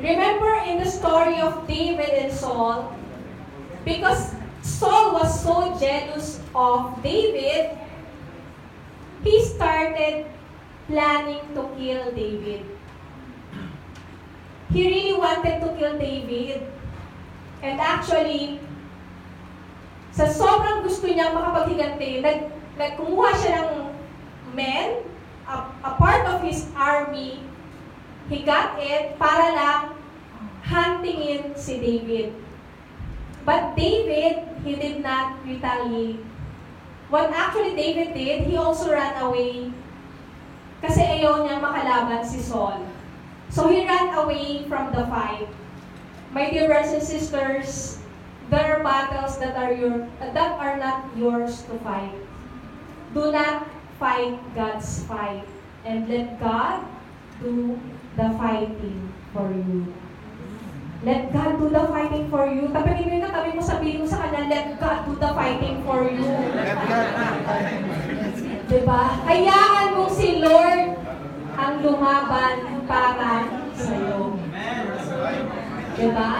Remember 0.00 0.50
in 0.66 0.80
the 0.80 0.90
story 0.90 1.38
of 1.44 1.68
David 1.68 2.08
and 2.08 2.32
Saul, 2.32 2.96
because 3.84 4.34
Saul 4.62 5.16
was 5.16 5.30
so 5.42 5.76
jealous 5.80 6.40
of 6.54 7.02
David, 7.02 7.78
he 9.24 9.44
started 9.44 10.26
planning 10.88 11.40
to 11.54 11.62
kill 11.76 12.12
David. 12.12 12.64
He 14.72 14.86
really 14.86 15.16
wanted 15.18 15.60
to 15.60 15.68
kill 15.76 15.98
David. 15.98 16.62
And 17.60 17.80
actually, 17.80 18.60
sa 20.10 20.26
sobrang 20.28 20.82
gusto 20.86 21.06
niya 21.06 21.32
makapaghiganti, 21.36 22.24
nag, 22.24 22.48
nagkumuha 22.80 23.30
siya 23.36 23.68
ng 23.68 23.92
men, 24.56 25.04
a, 25.44 25.54
a 25.84 25.92
part 25.98 26.24
of 26.26 26.40
his 26.42 26.66
army, 26.74 27.42
he 28.30 28.42
got 28.46 28.78
it 28.78 29.18
para 29.18 29.52
lang 29.52 29.80
huntingin 30.64 31.52
si 31.58 31.82
David. 31.82 32.30
But 33.44 33.76
David, 33.76 34.44
he 34.64 34.76
did 34.76 35.02
not 35.02 35.40
retaliate. 35.44 36.20
What 37.08 37.32
actually 37.32 37.74
David 37.74 38.14
did, 38.14 38.46
he 38.46 38.56
also 38.56 38.92
ran 38.92 39.16
away 39.18 39.72
kasi 40.80 41.04
ayaw 41.04 41.44
niya 41.44 41.60
makalaban 41.60 42.24
si 42.24 42.40
Saul. 42.40 42.80
So 43.52 43.68
he 43.68 43.84
ran 43.84 44.16
away 44.16 44.64
from 44.64 44.94
the 44.96 45.04
fight. 45.12 45.50
My 46.32 46.48
dear 46.48 46.70
brothers 46.70 46.94
and 46.94 47.04
sisters, 47.04 47.98
there 48.48 48.78
are 48.78 48.82
battles 48.82 49.36
that 49.42 49.58
are 49.58 49.74
your 49.74 50.06
that 50.22 50.52
are 50.56 50.78
not 50.78 51.10
yours 51.18 51.66
to 51.68 51.74
fight. 51.82 52.14
Do 53.12 53.34
not 53.34 53.66
fight 53.98 54.38
God's 54.54 55.04
fight 55.04 55.44
and 55.84 56.06
let 56.08 56.38
God 56.38 56.86
do 57.42 57.76
the 58.16 58.30
fighting 58.38 59.12
for 59.34 59.50
you. 59.50 59.90
Let 61.00 61.32
God 61.32 61.56
do 61.56 61.72
the 61.72 61.88
fighting 61.88 62.28
for 62.28 62.44
you. 62.44 62.68
Tabi 62.76 63.08
mo 63.08 63.16
na, 63.24 63.32
tabi 63.32 63.56
mo 63.56 63.64
sabihin 63.64 64.04
mo 64.04 64.06
sa 64.06 64.20
kanya, 64.20 64.52
let 64.52 64.76
God 64.76 65.08
do 65.08 65.16
the 65.16 65.32
fighting 65.32 65.80
for 65.88 66.04
you. 66.04 66.28
Diba? 68.68 69.02
Hayaan 69.24 69.96
mo 69.96 70.12
si 70.12 70.44
Lord 70.44 71.00
ang 71.56 71.80
lumaban 71.80 72.84
para 72.84 73.48
sa'yo. 73.72 74.36
Diba? 75.96 76.32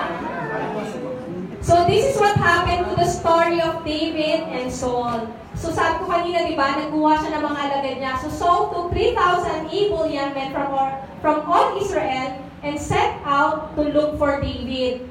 So 1.64 1.88
this 1.88 2.12
is 2.12 2.16
what 2.20 2.36
happened 2.36 2.84
to 2.84 3.00
the 3.00 3.08
story 3.08 3.64
of 3.64 3.80
David 3.80 4.44
and 4.52 4.68
Saul. 4.68 5.24
So 5.56 5.72
sabi 5.72 6.04
ko 6.04 6.12
kanina, 6.12 6.44
di 6.44 6.52
ba, 6.52 6.76
nagkuha 6.76 7.16
siya 7.16 7.40
ng 7.40 7.44
mga 7.48 7.60
alagad 7.64 7.96
niya. 7.96 8.12
So 8.20 8.28
Saul 8.28 8.68
took 8.76 8.92
3,000 8.92 9.72
able 9.72 10.04
young 10.04 10.36
men 10.36 10.52
from, 10.52 10.68
from 11.24 11.48
all 11.48 11.80
Israel 11.80 12.49
and 12.62 12.78
set 12.78 13.20
out 13.24 13.74
to 13.76 13.82
look 13.82 14.18
for 14.18 14.40
David. 14.40 15.08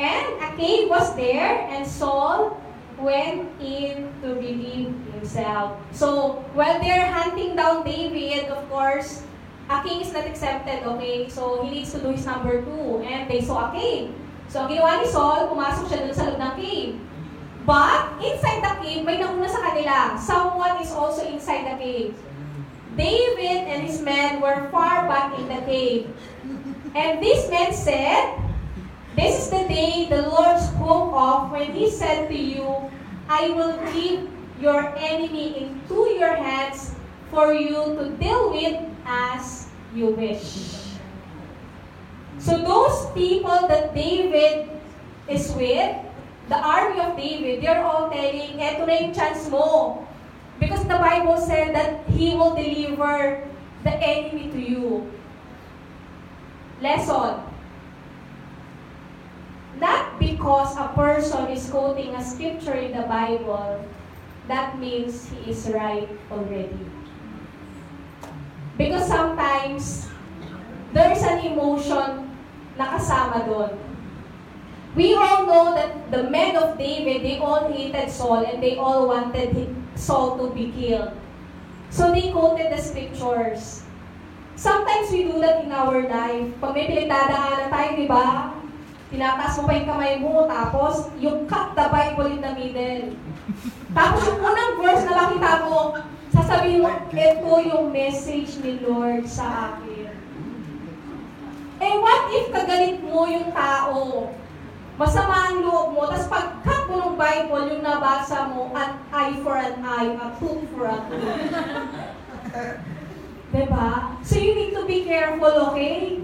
And 0.00 0.26
a 0.40 0.56
cave 0.56 0.88
was 0.88 1.14
there, 1.14 1.68
and 1.68 1.86
Saul 1.86 2.56
went 2.96 3.48
in 3.60 4.08
to 4.22 4.34
relieve 4.34 4.92
himself. 5.12 5.76
So, 5.92 6.44
while 6.56 6.80
they're 6.80 7.06
hunting 7.06 7.56
down 7.56 7.84
David, 7.84 8.48
of 8.48 8.68
course, 8.68 9.22
a 9.68 9.82
king 9.84 10.00
is 10.00 10.12
not 10.12 10.26
accepted, 10.26 10.82
okay? 10.84 11.28
So, 11.28 11.62
he 11.64 11.80
needs 11.80 11.92
to 11.92 12.00
do 12.00 12.12
his 12.12 12.24
number 12.24 12.62
two. 12.64 13.04
And 13.04 13.30
they 13.30 13.40
saw 13.40 13.68
a 13.68 13.76
cave. 13.76 14.16
So, 14.48 14.64
ang 14.64 14.68
ginawa 14.72 15.04
ni 15.04 15.06
Saul, 15.08 15.46
pumasok 15.52 15.84
siya 15.88 15.98
dun 16.02 16.14
sa 16.16 16.26
loob 16.26 16.40
ng 16.40 16.54
cave. 16.58 16.92
But, 17.68 18.18
inside 18.24 18.64
the 18.64 18.72
cave, 18.80 19.04
may 19.04 19.20
nauna 19.20 19.46
sa 19.46 19.60
kanila. 19.62 20.16
Someone 20.16 20.80
is 20.80 20.90
also 20.90 21.22
inside 21.28 21.68
the 21.70 21.76
cave. 21.76 22.16
David 22.96 23.70
and 23.70 23.86
his 23.86 24.02
men 24.02 24.42
were 24.42 24.66
far 24.74 25.06
back 25.06 25.38
in 25.38 25.46
the 25.46 25.62
cave. 25.62 26.10
And 26.94 27.22
these 27.22 27.48
men 27.50 27.72
said, 27.72 28.34
This 29.14 29.46
is 29.46 29.50
the 29.50 29.66
day 29.70 30.06
the 30.10 30.22
Lord 30.26 30.58
spoke 30.58 31.14
of 31.14 31.50
when 31.50 31.70
He 31.72 31.90
said 31.90 32.28
to 32.28 32.36
you, 32.36 32.90
I 33.28 33.50
will 33.50 33.78
give 33.94 34.26
your 34.60 34.90
enemy 34.98 35.56
into 35.56 36.18
your 36.18 36.34
hands 36.34 36.94
for 37.30 37.54
you 37.54 37.94
to 37.94 38.10
deal 38.18 38.50
with 38.50 38.74
as 39.06 39.70
you 39.94 40.10
wish. 40.18 40.90
So 42.38 42.58
those 42.58 43.06
people 43.14 43.68
that 43.68 43.94
David 43.94 44.68
is 45.28 45.52
with, 45.52 45.94
the 46.48 46.58
army 46.58 47.00
of 47.00 47.16
David, 47.16 47.62
they're 47.62 47.84
all 47.84 48.10
telling, 48.10 48.58
eto 48.58 48.82
na 48.82 48.94
yung 48.98 49.14
chance 49.14 49.46
mo. 49.46 50.02
Because 50.58 50.82
the 50.90 50.98
Bible 50.98 51.38
said 51.38 51.70
that 51.72 52.02
He 52.10 52.34
will 52.34 52.58
deliver 52.58 53.46
the 53.86 53.94
enemy 53.94 54.50
to 54.50 54.58
you. 54.58 54.86
Lesson. 56.80 57.44
Not 59.80 60.18
because 60.18 60.76
a 60.76 60.88
person 60.96 61.48
is 61.48 61.68
quoting 61.70 62.14
a 62.16 62.24
scripture 62.24 62.74
in 62.74 62.96
the 62.96 63.04
Bible, 63.08 63.84
that 64.48 64.78
means 64.78 65.28
he 65.28 65.52
is 65.52 65.68
right 65.72 66.08
already. 66.32 66.84
Because 68.76 69.06
sometimes, 69.08 70.08
there's 70.92 71.22
an 71.22 71.44
emotion 71.44 72.32
na 72.76 72.96
kasama 72.96 73.44
doon. 73.44 73.76
We 74.96 75.14
all 75.14 75.46
know 75.46 75.76
that 75.76 76.10
the 76.10 76.26
men 76.26 76.56
of 76.56 76.74
David, 76.74 77.22
they 77.22 77.38
all 77.38 77.70
hated 77.70 78.10
Saul 78.10 78.42
and 78.42 78.58
they 78.58 78.74
all 78.74 79.06
wanted 79.06 79.54
Saul 79.94 80.34
to 80.40 80.50
be 80.50 80.72
killed. 80.74 81.14
So 81.90 82.10
they 82.10 82.32
quoted 82.34 82.74
the 82.74 82.80
scriptures. 82.82 83.86
Sometimes 84.60 85.08
we 85.08 85.24
do 85.24 85.40
that 85.40 85.64
in 85.64 85.72
our 85.72 86.04
life. 86.04 86.52
Pag 86.60 86.76
may 86.76 86.84
pinagdadaanan 86.84 87.72
tayo, 87.72 87.90
di 87.96 88.04
ba? 88.04 88.52
Tinataas 89.08 89.56
mo 89.56 89.64
pa 89.64 89.72
yung 89.72 89.88
kamay 89.88 90.14
mo, 90.20 90.44
tapos 90.44 91.08
yung 91.16 91.48
cut 91.48 91.72
the 91.72 91.88
Bible 91.88 92.28
in 92.28 92.44
the 92.44 92.52
middle. 92.52 93.16
Tapos 93.96 94.20
yung 94.28 94.36
unang 94.44 94.76
verse 94.76 95.08
na 95.08 95.16
makita 95.16 95.64
mo, 95.64 95.96
sasabihin 96.28 96.84
mo, 96.84 96.92
ito 97.08 97.52
yung 97.72 97.88
message 97.88 98.60
ni 98.60 98.84
Lord 98.84 99.24
sa 99.24 99.72
akin. 99.72 100.12
Eh, 101.80 101.94
what 101.96 102.28
if 102.28 102.52
kagalit 102.52 103.00
mo 103.00 103.24
yung 103.32 103.56
tao? 103.56 104.28
Masama 105.00 105.56
ang 105.56 105.64
loob 105.64 105.96
mo, 105.96 106.04
tapos 106.04 106.28
pag-cut 106.28 106.84
mo 106.92 106.94
ng 107.00 107.16
Bible, 107.16 107.80
yung 107.80 107.80
nabasa 107.80 108.44
mo, 108.52 108.68
an 108.76 109.00
eye 109.08 109.40
for 109.40 109.56
an 109.56 109.80
eye, 109.80 110.12
a 110.20 110.36
tooth 110.36 110.68
for 110.76 110.84
a 110.84 111.00
tooth. 111.08 111.48
Diba? 113.50 114.14
So 114.22 114.38
you 114.38 114.54
need 114.54 114.72
to 114.78 114.86
be 114.86 115.02
careful, 115.02 115.74
okay? 115.74 116.22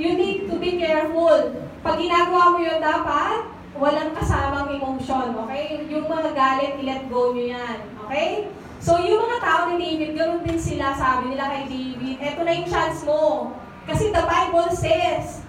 You 0.00 0.10
need 0.16 0.48
to 0.48 0.56
be 0.56 0.80
careful. 0.80 1.52
Pag 1.84 1.96
ginagawa 2.00 2.56
mo 2.56 2.58
yun, 2.64 2.80
dapat 2.80 3.52
walang 3.76 4.16
kasamang 4.16 4.72
emotion, 4.72 5.36
okay? 5.44 5.84
Yung 5.92 6.08
mga 6.08 6.32
galit, 6.32 6.80
i-let 6.80 7.04
go 7.12 7.36
nyo 7.36 7.44
yan, 7.52 7.78
okay? 8.08 8.48
So 8.80 8.96
yung 9.04 9.28
mga 9.28 9.38
tao 9.44 9.60
ni 9.68 9.76
David, 9.76 10.16
ganoon 10.16 10.42
din 10.48 10.60
sila, 10.60 10.96
sabi 10.96 11.36
nila 11.36 11.48
kay 11.52 11.64
David, 11.68 12.16
eto 12.24 12.40
na 12.40 12.52
yung 12.56 12.68
chance 12.68 13.04
mo. 13.04 13.52
Kasi 13.84 14.10
the 14.10 14.24
Bible 14.24 14.72
says, 14.72 15.46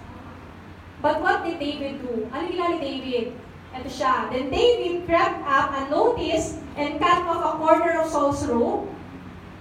But 1.02 1.22
what 1.22 1.46
did 1.46 1.62
David 1.62 2.02
do? 2.02 2.26
Ano 2.34 2.50
ginawa 2.50 2.78
ni 2.78 2.80
David? 2.82 3.38
Ito 3.78 3.90
siya. 3.90 4.34
Then 4.34 4.50
David 4.50 5.06
crept 5.06 5.46
up 5.46 5.70
and 5.78 5.94
noticed 5.94 6.58
and 6.74 6.98
cut 6.98 7.22
off 7.30 7.42
a 7.46 7.54
corner 7.62 8.02
of 8.02 8.10
Saul's 8.10 8.42
robe. 8.50 8.90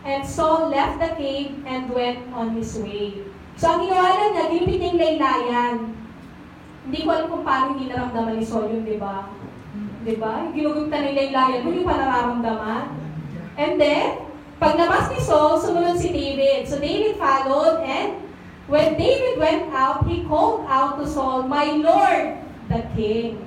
And 0.06 0.22
Saul 0.22 0.70
left 0.70 1.02
the 1.02 1.18
cave 1.18 1.66
and 1.66 1.90
went 1.90 2.30
on 2.30 2.54
his 2.54 2.78
way. 2.78 3.26
So 3.58 3.74
ang 3.74 3.90
ginawa 3.90 4.14
lang 4.14 4.30
niya, 4.38 4.44
ginipit 4.54 4.76
niya 4.78 4.86
yung 4.86 5.00
laylayan. 5.02 5.74
Hindi 6.86 6.98
ko 7.02 7.08
alam 7.10 7.26
kung 7.26 7.42
paano 7.42 7.66
hindi 7.74 7.90
naramdaman 7.90 8.38
ni 8.38 8.46
Saul 8.46 8.70
yun, 8.70 8.86
di 8.86 9.02
ba? 9.02 9.26
Di 10.06 10.14
ba? 10.14 10.46
Yung 10.46 10.54
Ginugugtan 10.54 11.10
ng 11.10 11.16
laylayan, 11.18 11.60
hindi 11.66 11.82
pa 11.82 11.98
nararamdaman. 11.98 12.84
And 13.58 13.74
then, 13.82 14.22
pag 14.62 14.78
nabas 14.78 15.10
ni 15.10 15.18
Saul, 15.18 15.58
sumunod 15.58 15.98
si 15.98 16.14
David. 16.14 16.70
So 16.70 16.78
David 16.78 17.18
followed 17.18 17.82
and 17.82 18.22
when 18.70 18.94
David 18.94 19.42
went 19.42 19.74
out, 19.74 20.06
he 20.06 20.22
called 20.30 20.70
out 20.70 21.02
to 21.02 21.04
Saul, 21.10 21.50
My 21.50 21.74
Lord, 21.74 22.38
the 22.70 22.86
king. 22.94 23.42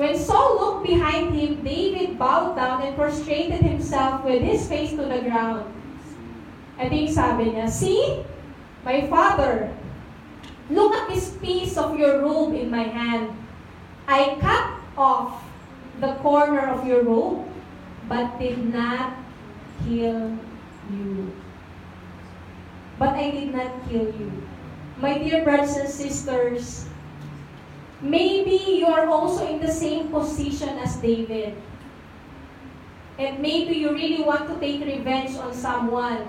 When 0.00 0.16
Saul 0.16 0.56
looked 0.56 0.88
behind 0.88 1.36
him, 1.36 1.60
David 1.60 2.16
bowed 2.16 2.56
down 2.56 2.80
and 2.80 2.96
prostrated 2.96 3.60
himself 3.60 4.24
with 4.24 4.40
his 4.40 4.64
face 4.64 4.96
to 4.96 5.04
the 5.04 5.20
ground. 5.28 5.68
And 6.80 6.88
yung 6.88 7.12
sabi 7.12 7.52
niya, 7.52 7.68
See, 7.68 8.24
my 8.80 9.04
father, 9.12 9.68
look 10.72 10.96
at 10.96 11.12
this 11.12 11.36
piece 11.44 11.76
of 11.76 12.00
your 12.00 12.24
robe 12.24 12.56
in 12.56 12.72
my 12.72 12.88
hand. 12.88 13.36
I 14.08 14.40
cut 14.40 14.80
off 14.96 15.44
the 16.00 16.16
corner 16.24 16.64
of 16.64 16.88
your 16.88 17.04
robe, 17.04 17.44
but 18.08 18.40
did 18.40 18.72
not 18.72 19.20
kill 19.84 20.32
you. 20.88 21.28
But 22.96 23.20
I 23.20 23.36
did 23.36 23.52
not 23.52 23.68
kill 23.84 24.08
you. 24.16 24.32
My 24.96 25.20
dear 25.20 25.44
brothers 25.44 25.76
and 25.76 25.92
sisters, 25.92 26.88
maybe 28.02 28.80
you 28.80 28.86
are 28.86 29.06
also 29.06 29.46
in 29.46 29.60
the 29.60 29.72
same 29.72 30.08
position 30.08 30.76
as 30.80 30.96
David. 30.96 31.56
and 33.20 33.38
maybe 33.38 33.76
you 33.76 33.92
really 33.92 34.24
want 34.24 34.48
to 34.48 34.56
take 34.56 34.80
revenge 34.80 35.36
on 35.36 35.52
someone, 35.52 36.24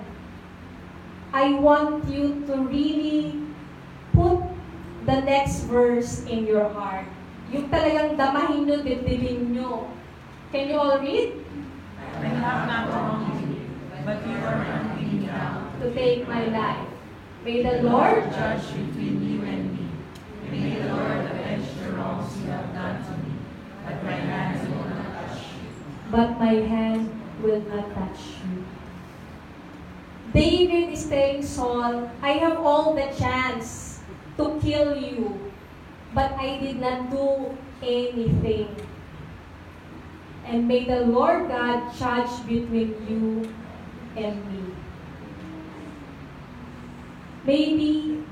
I 1.31 1.55
want 1.55 2.03
you 2.11 2.43
to 2.47 2.67
really 2.67 3.39
put 4.11 4.43
the 5.07 5.23
next 5.23 5.71
verse 5.71 6.27
in 6.27 6.43
your 6.43 6.67
heart. 6.75 7.07
Yung 7.55 7.71
talagang 7.71 8.19
damahin 8.19 8.67
nyo, 8.67 8.83
dibdibin 8.83 9.55
nyo. 9.55 9.87
Can 10.51 10.67
you 10.67 10.75
all 10.75 10.99
read? 10.99 11.39
I 12.19 12.27
have 12.27 12.67
not 12.67 12.91
wronged 12.91 13.39
you, 13.39 13.63
but 14.03 14.19
you 14.27 14.35
are 14.43 14.59
me 14.99 15.23
down. 15.23 15.71
To 15.79 15.87
take 15.95 16.27
my 16.27 16.51
life. 16.51 16.91
May 17.47 17.63
the 17.63 17.87
Lord 17.87 18.27
judge 18.35 18.67
between 18.75 19.23
you 19.23 19.39
and 19.47 19.63
me. 19.70 19.70
May 20.51 20.75
the 20.75 20.93
Lord 20.93 21.23
avenge 21.31 21.67
the 21.79 21.91
wrongs 21.95 22.37
you 22.41 22.51
have 22.51 22.73
done 22.73 22.99
to 23.05 23.11
me, 23.23 23.33
but 23.85 24.03
my 24.03 24.19
hands 24.19 24.67
will 24.67 24.83
not 24.83 25.07
touch 25.15 25.39
you. 25.39 25.69
but 26.11 26.39
my 26.39 26.53
hand 26.67 27.09
will 27.41 27.61
not 27.71 27.93
touch 27.95 28.19
you. 28.43 28.65
David 30.33 30.91
is 30.91 31.07
telling 31.07 31.41
Saul, 31.43 32.11
I 32.21 32.31
have 32.43 32.59
all 32.59 32.93
the 32.95 33.07
chance 33.17 33.99
to 34.37 34.59
kill 34.61 34.95
you, 34.97 35.51
but 36.13 36.31
I 36.33 36.59
did 36.59 36.79
not 36.79 37.09
do 37.09 37.57
anything. 37.81 38.75
And 40.45 40.67
may 40.67 40.83
the 40.85 41.05
Lord 41.05 41.47
God 41.47 41.93
judge 41.95 42.45
between 42.45 42.95
you 43.07 43.47
and 44.17 44.35
me. 44.51 44.63
Maybe 47.45 48.23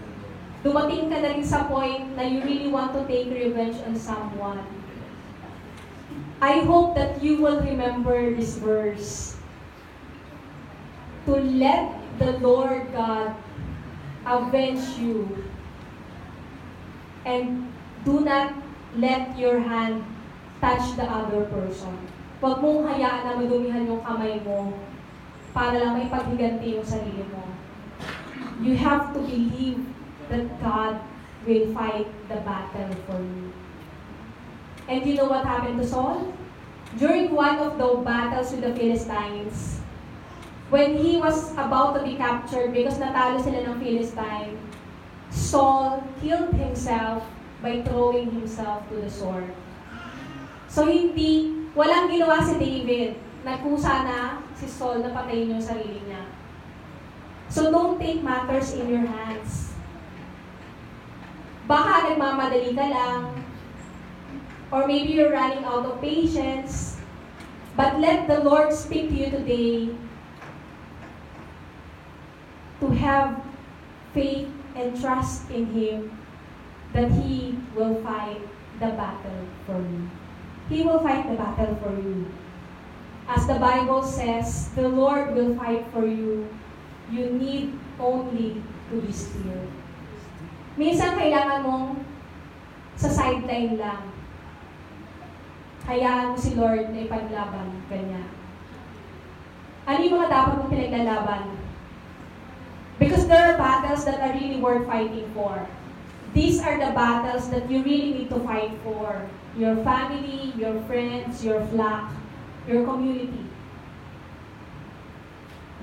dumating 0.64 1.08
ka 1.08 1.24
na 1.24 1.30
rin 1.36 1.46
sa 1.46 1.68
point 1.72 2.12
na 2.20 2.28
you 2.28 2.44
really 2.44 2.68
want 2.68 2.92
to 2.92 3.04
take 3.08 3.32
revenge 3.32 3.80
on 3.88 3.96
someone. 3.96 4.64
I 6.40 6.64
hope 6.64 6.96
that 6.96 7.20
you 7.24 7.40
will 7.40 7.60
remember 7.60 8.16
this 8.36 8.60
verse. 8.60 9.36
To 11.28 11.36
let 11.36 11.92
the 12.20 12.40
Lord 12.40 12.92
God 12.96 13.36
avenge 14.24 14.84
you. 15.00 15.28
And 17.28 17.68
do 18.04 18.24
not 18.24 18.56
let 18.96 19.36
your 19.36 19.60
hand 19.60 20.04
touch 20.64 20.96
the 20.96 21.04
other 21.04 21.46
person. 21.52 21.96
Huwag 22.40 22.64
mong 22.64 22.88
hayaan 22.88 23.22
na 23.28 23.32
madumihan 23.36 23.84
yung 23.84 24.00
kamay 24.00 24.40
mo 24.48 24.72
para 25.52 25.76
lang 25.76 26.00
may 26.00 26.08
paghiganti 26.08 26.80
yung 26.80 26.88
sarili 26.88 27.28
mo. 27.28 27.44
You 28.64 28.80
have 28.80 29.12
to 29.12 29.20
believe 29.20 29.84
that 30.30 30.46
God 30.62 31.02
will 31.46 31.74
fight 31.74 32.08
the 32.30 32.42
battle 32.42 32.94
for 33.06 33.20
you. 33.22 33.54
And 34.88 35.06
you 35.06 35.16
know 35.16 35.26
what 35.26 35.46
happened 35.46 35.78
to 35.82 35.88
Saul? 35.88 36.34
During 36.98 37.34
one 37.34 37.58
of 37.60 37.78
the 37.78 38.02
battles 38.02 38.52
with 38.52 38.62
the 38.62 38.74
Philistines, 38.74 39.80
when 40.70 40.98
he 40.98 41.18
was 41.18 41.54
about 41.54 41.98
to 41.98 42.02
be 42.02 42.18
captured 42.18 42.74
because 42.74 42.98
natalo 42.98 43.38
sila 43.42 43.62
ng 43.62 43.78
Philistine, 43.78 44.58
Saul 45.30 46.02
killed 46.22 46.54
himself 46.58 47.22
by 47.62 47.86
throwing 47.86 48.34
himself 48.34 48.86
to 48.90 48.98
the 48.98 49.10
sword. 49.10 49.54
So 50.70 50.90
hindi, 50.90 51.54
walang 51.78 52.10
ginawa 52.10 52.42
si 52.42 52.58
David. 52.58 53.18
Nagkusa 53.46 54.06
na 54.06 54.42
si 54.58 54.66
Saul 54.66 55.06
na 55.06 55.14
patayin 55.14 55.54
yung 55.58 55.64
sarili 55.64 56.02
niya. 56.06 56.26
So 57.50 57.74
don't 57.74 57.98
take 57.98 58.22
matters 58.22 58.78
in 58.78 58.90
your 58.90 59.06
hands. 59.06 59.69
Baka 61.70 62.10
nagmamadali 62.10 62.74
ka 62.74 62.88
lang, 62.90 63.46
or 64.74 64.90
maybe 64.90 65.14
you're 65.14 65.30
running 65.30 65.62
out 65.62 65.86
of 65.86 66.02
patience. 66.02 66.98
But 67.78 68.02
let 68.02 68.26
the 68.26 68.42
Lord 68.42 68.74
speak 68.74 69.14
to 69.14 69.16
you 69.16 69.30
today 69.30 69.94
to 72.82 72.88
have 72.98 73.38
faith 74.18 74.50
and 74.74 74.98
trust 74.98 75.46
in 75.54 75.70
Him 75.70 76.10
that 76.98 77.14
He 77.14 77.54
will 77.78 78.02
fight 78.02 78.42
the 78.82 78.90
battle 78.98 79.46
for 79.70 79.78
you. 79.78 80.10
He 80.74 80.82
will 80.82 81.06
fight 81.06 81.30
the 81.30 81.38
battle 81.38 81.78
for 81.86 81.94
you. 81.94 82.34
As 83.30 83.46
the 83.46 83.62
Bible 83.62 84.02
says, 84.02 84.74
the 84.74 84.90
Lord 84.90 85.38
will 85.38 85.54
fight 85.54 85.86
for 85.94 86.10
you. 86.10 86.50
You 87.14 87.30
need 87.30 87.78
only 88.02 88.58
to 88.90 88.96
be 89.06 89.14
still. 89.14 89.79
Minsan 90.80 91.20
kailangan 91.20 91.68
mong 91.68 92.00
sa 92.96 93.12
sideline 93.12 93.76
lang 93.76 94.16
hayaan 95.90 96.32
mo 96.32 96.38
si 96.38 96.54
Lord 96.54 96.94
na 96.94 97.04
ipaglaban 97.04 97.82
kanya. 97.90 98.22
Ano 99.90 100.00
yung 100.06 100.22
mga 100.22 100.30
dapat 100.30 100.54
mong 100.62 100.70
pinaglalaban? 100.70 101.44
Because 103.02 103.26
there 103.26 103.42
are 103.42 103.58
battles 103.58 104.06
that 104.06 104.22
are 104.22 104.38
really 104.38 104.62
worth 104.62 104.86
fighting 104.86 105.26
for. 105.34 105.66
These 106.38 106.62
are 106.62 106.78
the 106.78 106.94
battles 106.94 107.50
that 107.50 107.66
you 107.66 107.82
really 107.82 108.22
need 108.22 108.30
to 108.30 108.38
fight 108.46 108.70
for. 108.86 109.26
Your 109.58 109.82
family, 109.82 110.54
your 110.54 110.78
friends, 110.86 111.42
your 111.42 111.66
flock, 111.74 112.14
your 112.70 112.86
community. 112.86 113.50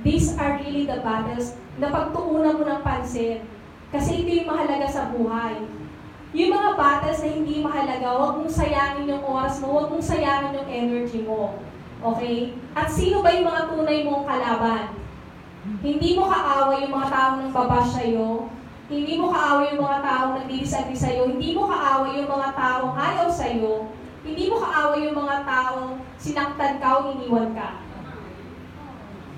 These 0.07 0.38
are 0.38 0.62
really 0.62 0.86
the 0.86 1.03
battles 1.03 1.59
na 1.82 1.90
pagtuunan 1.90 2.62
mo 2.62 2.64
ng 2.64 2.80
pansin. 2.86 3.42
Kasi 3.95 4.26
ito 4.26 4.30
yung 4.43 4.51
mahalaga 4.51 4.87
sa 4.91 5.14
buhay. 5.14 5.62
Yung 6.37 6.53
mga 6.53 6.70
battles 6.74 7.22
na 7.22 7.30
hindi 7.32 7.62
mahalaga, 7.62 8.09
huwag 8.12 8.34
mong 8.43 8.53
sayangin 8.53 9.09
yung 9.09 9.24
oras 9.24 9.62
mo, 9.62 9.66
huwag 9.72 9.89
mong 9.89 10.05
sayangin 10.05 10.59
yung 10.59 10.68
energy 10.68 11.20
mo. 11.22 11.55
Okay? 12.03 12.53
At 12.74 12.91
sino 12.91 13.22
ba 13.22 13.30
yung 13.32 13.47
mga 13.47 13.72
tunay 13.72 14.05
mong 14.05 14.26
kalaban? 14.26 14.84
Hindi 15.80 16.14
mo 16.18 16.28
kaaway 16.28 16.87
yung 16.87 16.95
mga 16.95 17.09
taong 17.11 17.37
nang 17.43 17.55
babash 17.55 17.91
sa'yo. 17.95 18.51
Hindi 18.87 19.18
mo 19.18 19.34
kaaway 19.34 19.74
yung 19.74 19.82
mga 19.82 19.99
taong 20.03 20.32
nagdidisagree 20.39 20.99
sa'yo. 20.99 21.22
Hindi 21.30 21.51
mo 21.55 21.66
kaaway 21.66 22.22
yung 22.22 22.30
mga 22.30 22.49
taong 22.55 22.95
ayaw 22.95 23.28
sa'yo. 23.30 23.91
Hindi 24.26 24.45
mo 24.51 24.57
kaaway 24.62 25.01
yung 25.07 25.16
mga 25.18 25.37
taong 25.47 26.03
sinaktan 26.18 26.78
ka 26.82 26.89
o 27.03 27.14
iniwan 27.14 27.55
ka. 27.55 27.86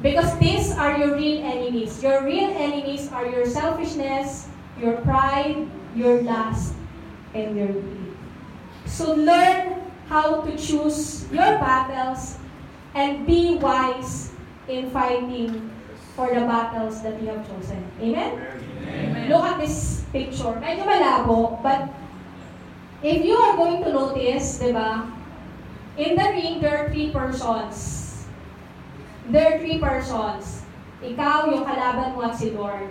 Because 0.02 0.38
these 0.38 0.70
are 0.78 0.96
your 0.96 1.16
real 1.16 1.42
enemies. 1.42 2.02
Your 2.02 2.22
real 2.22 2.50
enemies 2.54 3.10
are 3.10 3.26
your 3.26 3.46
selfishness, 3.46 4.46
your 4.78 5.02
pride, 5.02 5.66
your 5.94 6.22
lust, 6.22 6.74
and 7.34 7.56
your 7.56 7.68
greed. 7.74 8.14
So 8.86 9.14
learn 9.14 9.82
how 10.08 10.42
to 10.42 10.56
choose 10.56 11.26
your 11.32 11.58
battles 11.58 12.38
and 12.94 13.26
be 13.26 13.56
wise 13.56 14.32
in 14.68 14.90
fighting 14.90 15.70
for 16.14 16.32
the 16.32 16.46
battles 16.46 17.02
that 17.02 17.20
you 17.20 17.28
have 17.28 17.46
chosen. 17.46 17.82
Amen? 18.00 19.28
Look 19.28 19.44
at 19.44 19.60
this 19.60 20.04
picture. 20.10 20.56
Medyo 20.62 20.86
malabo, 20.86 21.62
but 21.62 21.90
if 23.02 23.24
you 23.24 23.36
are 23.36 23.56
going 23.56 23.84
to 23.84 23.92
notice, 23.92 24.58
di 24.58 24.72
ba, 24.72 25.06
in 25.98 26.16
the 26.16 26.26
ring, 26.34 26.60
there 26.62 26.78
are 26.78 26.88
three 26.88 27.10
persons. 27.10 28.07
There 29.28 29.44
are 29.44 29.58
three 29.60 29.76
persons. 29.76 30.64
Ikaw, 31.04 31.52
yung 31.52 31.68
kalaban 31.68 32.16
mo 32.16 32.24
at 32.24 32.40
si 32.40 32.48
Lord. 32.56 32.88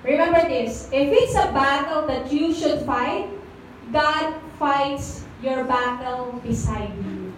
Remember 0.00 0.40
this, 0.48 0.88
if 0.88 1.12
it's 1.12 1.36
a 1.36 1.52
battle 1.52 2.08
that 2.08 2.32
you 2.32 2.52
should 2.52 2.80
fight, 2.88 3.28
God 3.92 4.36
fights 4.56 5.28
your 5.44 5.64
battle 5.68 6.40
beside 6.40 6.92
you. 7.04 7.32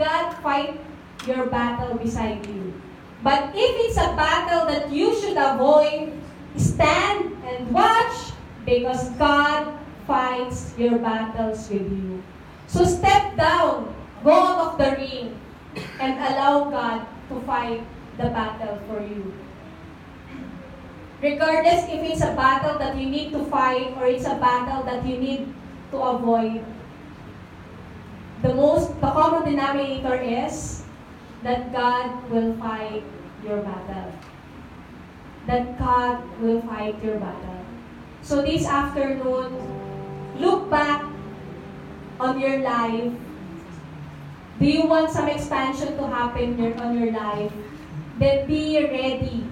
God 0.00 0.32
fight 0.40 0.80
your 1.28 1.46
battle 1.52 1.96
beside 2.00 2.40
you. 2.48 2.72
But 3.20 3.52
if 3.52 3.72
it's 3.88 4.00
a 4.00 4.12
battle 4.16 4.64
that 4.68 4.88
you 4.88 5.12
should 5.20 5.36
avoid, 5.36 6.12
stand 6.56 7.36
and 7.44 7.68
watch 7.68 8.32
because 8.64 9.12
God 9.20 9.72
fights 10.08 10.72
your 10.76 10.96
battles 11.00 11.68
with 11.68 11.88
you. 11.88 12.24
So 12.68 12.84
step 12.84 13.36
down, 13.36 13.92
go 14.24 14.32
out 14.32 14.72
of 14.72 14.78
the 14.80 14.90
ring, 14.96 15.36
and 16.00 16.12
allow 16.18 16.70
God 16.70 17.06
to 17.28 17.40
fight 17.42 17.82
the 18.16 18.30
battle 18.30 18.78
for 18.86 19.02
you. 19.02 19.34
Regardless 21.22 21.88
if 21.88 22.00
it's 22.04 22.20
a 22.20 22.36
battle 22.36 22.78
that 22.78 22.96
you 22.96 23.08
need 23.08 23.32
to 23.32 23.44
fight 23.46 23.96
or 23.96 24.06
it's 24.06 24.26
a 24.26 24.36
battle 24.36 24.84
that 24.84 25.06
you 25.06 25.16
need 25.16 25.48
to 25.90 25.96
avoid, 25.96 26.64
the 28.42 28.52
most, 28.54 28.92
the 29.00 29.10
common 29.10 29.48
denominator 29.48 30.20
is 30.20 30.84
that 31.42 31.72
God 31.72 32.12
will 32.30 32.54
fight 32.60 33.02
your 33.42 33.62
battle. 33.62 34.12
That 35.46 35.78
God 35.78 36.20
will 36.40 36.60
fight 36.62 37.02
your 37.02 37.16
battle. 37.16 37.64
So 38.20 38.42
this 38.42 38.66
afternoon, 38.66 39.52
look 40.36 40.68
back 40.68 41.04
on 42.20 42.40
your 42.40 42.60
life. 42.60 43.12
Do 44.58 44.66
you 44.66 44.86
want 44.86 45.10
some 45.10 45.28
expansion 45.28 45.96
to 45.96 46.06
happen 46.06 46.58
your, 46.58 46.74
on 46.80 46.98
your 46.98 47.12
life? 47.12 47.52
Then 48.18 48.46
be 48.46 48.78
ready 48.78 49.46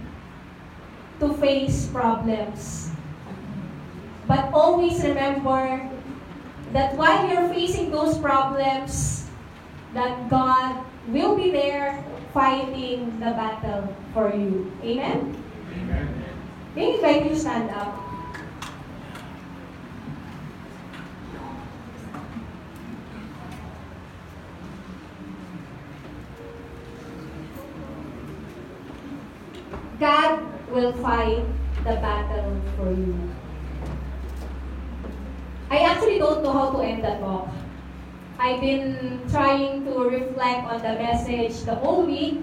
to 1.21 1.35
face 1.35 1.87
problems. 1.87 2.91
But 4.29 4.53
always 4.55 5.03
remember 5.03 5.91
that 6.73 6.97
while 6.97 7.29
you're 7.29 7.49
facing 7.49 7.91
those 7.91 8.19
problems, 8.19 9.29
that 9.95 10.31
God 10.31 10.85
will 11.09 11.37
be 11.37 11.51
there 11.51 12.03
fighting 12.33 13.21
the 13.21 13.37
battle 13.37 13.95
for 14.15 14.33
you. 14.35 14.73
Amen? 14.83 15.37
I 16.75 16.81
invite 16.81 17.25
you 17.25 17.31
to 17.31 17.39
stand 17.39 17.71
up. 17.71 17.99
God 30.01 30.43
will 30.73 30.93
fight 31.05 31.45
the 31.85 32.01
battle 32.01 32.61
for 32.77 32.91
you. 32.91 33.15
I 35.71 35.85
actually 35.85 36.19
don't 36.19 36.43
know 36.43 36.53
how 36.53 36.71
to 36.73 36.81
end 36.81 37.05
that 37.05 37.21
talk. 37.21 37.49
I've 38.39 38.61
been 38.61 39.21
trying 39.31 39.85
to 39.85 39.93
reflect 40.09 40.65
on 40.67 40.81
the 40.81 40.97
message 40.97 41.63
the 41.65 41.75
whole 41.75 42.05
week 42.07 42.41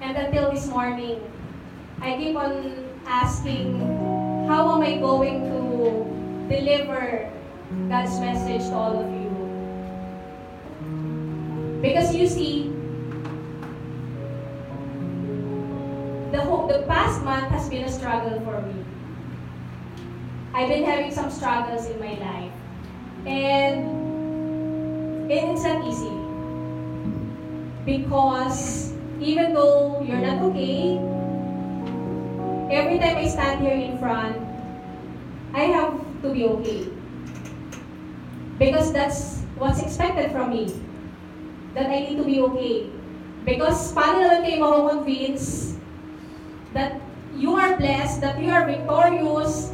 and 0.00 0.16
until 0.16 0.50
this 0.50 0.66
morning. 0.66 1.20
I 2.00 2.16
keep 2.16 2.36
on 2.36 2.84
asking, 3.06 3.80
how 4.48 4.74
am 4.74 4.82
I 4.82 4.96
going 4.98 5.44
to 5.48 5.64
deliver 6.48 7.30
God's 7.88 8.20
message 8.20 8.68
to 8.68 8.74
all 8.74 9.00
of 9.00 9.08
you? 9.08 9.32
Because 11.80 12.14
you 12.14 12.26
see, 12.26 12.75
the 16.32 16.40
whole, 16.40 16.66
the 16.66 16.82
past 16.88 17.22
month 17.22 17.48
has 17.48 17.68
been 17.68 17.84
a 17.84 17.90
struggle 17.90 18.40
for 18.40 18.62
me. 18.62 18.84
I've 20.54 20.68
been 20.68 20.84
having 20.84 21.12
some 21.12 21.30
struggles 21.30 21.86
in 21.86 22.00
my 22.00 22.14
life. 22.18 22.52
And 23.26 25.30
it's 25.30 25.64
not 25.64 25.86
easy. 25.86 26.10
Because 27.84 28.92
even 29.20 29.54
though 29.54 30.00
you're 30.02 30.18
not 30.18 30.42
okay, 30.50 30.98
every 32.74 32.98
time 32.98 33.16
I 33.16 33.28
stand 33.28 33.60
here 33.60 33.74
in 33.74 33.98
front, 33.98 34.36
I 35.54 35.64
have 35.70 35.94
to 36.22 36.32
be 36.32 36.44
okay. 36.44 36.88
Because 38.58 38.92
that's 38.92 39.42
what's 39.58 39.82
expected 39.82 40.32
from 40.32 40.50
me. 40.50 40.74
That 41.74 41.86
I 41.86 42.00
need 42.00 42.16
to 42.16 42.24
be 42.24 42.40
okay. 42.40 42.86
Because 43.44 43.92
paano 43.92 44.24
naman 44.24 44.42
kayo 44.42 44.58
mako-convince 44.58 45.75
that 46.76 47.00
you 47.32 47.56
are 47.56 47.72
blessed, 47.80 48.20
that 48.20 48.36
you 48.36 48.52
are 48.52 48.68
victorious, 48.68 49.72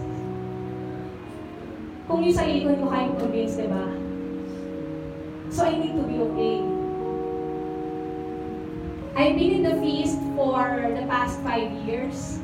kung 2.07 2.23
yung 2.23 2.37
sarili 2.37 2.63
ko 2.63 2.67
hindi 2.71 2.83
ko 2.87 2.91
kayang 2.95 3.17
convince, 3.19 3.55
di 3.59 3.67
ba? 3.67 3.85
So 5.51 5.67
I 5.67 5.75
need 5.75 5.99
to 5.99 6.05
be 6.07 6.17
okay. 6.31 6.57
I've 9.19 9.37
been 9.37 9.53
in 9.61 9.65
the 9.67 9.77
feast 9.83 10.21
for 10.37 10.63
the 10.93 11.05
past 11.11 11.41
five 11.45 11.69
years. 11.85 12.41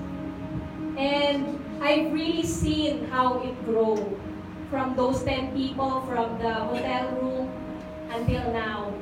And 0.99 1.57
I've 1.81 2.11
really 2.11 2.45
seen 2.45 3.07
how 3.09 3.39
it 3.41 3.55
grow 3.65 3.97
from 4.69 4.99
those 4.99 5.23
10 5.23 5.55
people 5.55 6.03
from 6.11 6.37
the 6.43 6.53
hotel 6.53 7.09
room 7.23 7.47
until 8.11 8.45
now. 8.51 8.93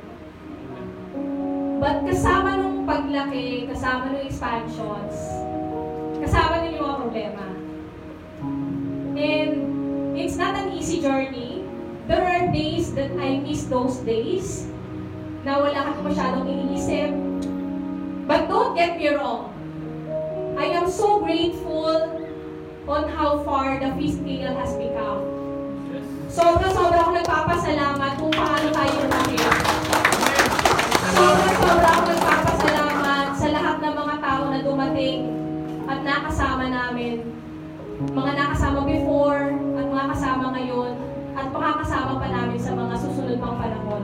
But 1.81 2.05
kasama 2.05 2.59
nung 2.59 2.85
paglaki, 2.85 3.71
kasama 3.71 4.13
nung 4.13 4.25
expansions, 4.27 5.46
kasama 6.27 6.67
din 6.67 6.75
yung 6.75 6.91
mga 6.91 6.99
problema. 7.07 7.47
And 9.15 9.53
it's 10.19 10.35
not 10.35 10.59
an 10.59 10.75
easy 10.75 10.99
journey. 10.99 11.63
There 12.11 12.27
are 12.27 12.51
days 12.51 12.91
that 12.99 13.15
I 13.15 13.39
miss 13.39 13.71
those 13.71 14.03
days 14.03 14.67
na 15.47 15.63
wala 15.63 15.95
ka 15.95 16.03
masyadong 16.03 16.51
iniisip. 16.51 17.15
But 18.27 18.51
don't 18.51 18.75
get 18.75 18.99
me 18.99 19.15
wrong. 19.15 19.55
I 20.59 20.75
am 20.75 20.91
so 20.91 21.23
grateful 21.23 22.11
on 22.91 23.03
how 23.15 23.47
far 23.47 23.79
the 23.79 23.95
feast 23.95 24.19
meal 24.19 24.51
has 24.51 24.75
become. 24.75 25.23
Sobra-sobra 26.27 27.07
ako 27.07 27.11
nagpapasalamat 27.23 28.13
kung 28.19 28.35
paano 28.35 28.67
tayo 28.75 28.93
lumaki. 28.99 29.39
Sobra-sobra 31.15 31.87
ako 31.87 32.05
nagpapasalamat 32.11 33.29
sa 33.39 33.47
lahat 33.55 33.77
ng 33.79 33.95
mga 33.95 34.15
tao 34.19 34.43
na 34.51 34.59
dumating 34.67 35.21
at 35.23 35.36
nakasama 36.27 36.67
namin. 36.67 37.23
Mga 38.11 38.33
nakasama 38.35 38.83
before 38.83 39.55
at 39.79 39.87
mga 39.87 40.07
kasama 40.11 40.45
ngayon 40.59 40.93
at 41.39 41.47
makakasama 41.55 42.19
pa 42.19 42.27
namin 42.27 42.59
sa 42.59 42.75
mga 42.75 42.95
susunod 42.99 43.39
pang 43.39 43.55
panahon. 43.55 44.03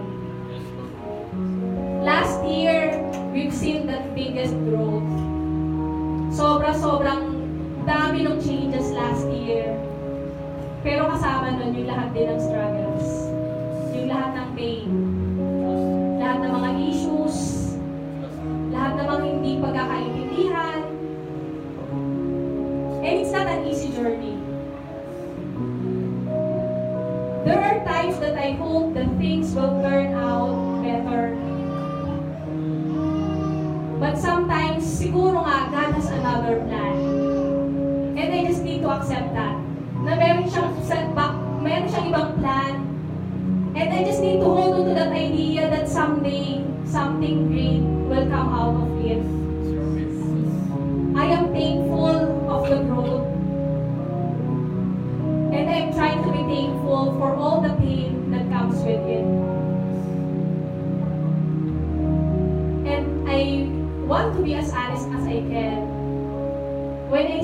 Last 2.06 2.38
year, 2.46 2.94
we've 3.34 3.50
seen 3.50 3.90
the 3.90 4.06
biggest 4.14 4.54
growth. 4.70 5.10
Sobra-sobrang 6.30 7.42
dami 7.90 8.22
ng 8.22 8.38
changes 8.38 8.94
last 8.94 9.26
year. 9.26 9.74
Pero 10.86 11.10
kasama 11.10 11.58
nun 11.58 11.74
yung 11.74 11.90
lahat 11.90 12.14
din 12.14 12.30
ng 12.30 12.38
struggles. 12.38 13.06
Yung 13.98 14.06
lahat 14.06 14.30
ng 14.38 14.48
pain. 14.54 14.88
Lahat 16.22 16.38
ng 16.38 16.52
mga 16.54 16.70
issues. 16.86 17.38
Lahat 18.70 18.94
ng 18.94 19.06
mga 19.10 19.24
hindi 19.26 19.52
pagkakaintindihan. 19.58 20.91
And 23.02 23.18
it's 23.18 23.34
not 23.34 23.50
an 23.50 23.66
easy 23.66 23.90
journey. 23.90 24.38
There 27.42 27.58
are 27.58 27.82
times 27.82 28.22
that 28.22 28.38
I 28.38 28.54
hope 28.54 28.94
that 28.94 29.10
things 29.18 29.50
will 29.58 29.82
turn 29.82 30.14
out 30.14 30.54
better. 30.86 31.34
But 33.98 34.14
sometimes, 34.22 34.86
siguro 34.86 35.42
nga, 35.42 35.66
God 35.74 35.90
has 35.98 36.14
another 36.14 36.62
plan. 36.62 36.94
And 38.14 38.28
I 38.30 38.46
just 38.46 38.62
need 38.62 38.86
to 38.86 38.94
accept 38.94 39.34
that. 39.34 39.58
Na 40.06 40.14
meron 40.14 40.46
siyang 40.46 40.70
setback, 40.86 41.34
meron 41.58 41.90
siyang 41.90 42.06
ibang 42.14 42.30
plan. 42.38 42.74
And 43.74 43.88
I 43.90 44.06
just 44.06 44.22
need 44.22 44.38
to 44.38 44.46
hold 44.46 44.78
on 44.78 44.86
to 44.86 44.94
that 44.94 45.10
idea 45.10 45.66
that 45.66 45.90
someday, 45.90 46.62
something 46.86 47.50
great 47.50 47.82
will 47.82 48.30
come 48.30 48.46
out 48.54 48.78
of 48.78 48.94
it. 49.02 49.41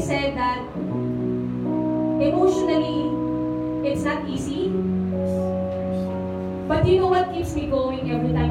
Said 0.08 0.38
that 0.38 0.56
emotionally, 2.24 3.12
it's 3.86 4.04
not 4.04 4.26
easy. 4.26 4.68
But 6.66 6.86
you 6.86 7.00
know 7.00 7.08
what 7.08 7.34
keeps 7.34 7.54
me 7.54 7.66
going 7.66 8.10
every 8.10 8.32
time 8.32 8.47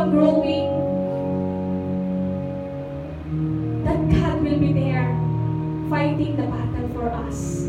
on 0.00 0.10
growing, 0.16 0.64
that 3.84 4.00
God 4.08 4.40
will 4.40 4.58
be 4.58 4.72
there 4.72 5.12
fighting 5.92 6.40
the 6.40 6.48
battle 6.48 6.88
for 6.96 7.12
us. 7.28 7.68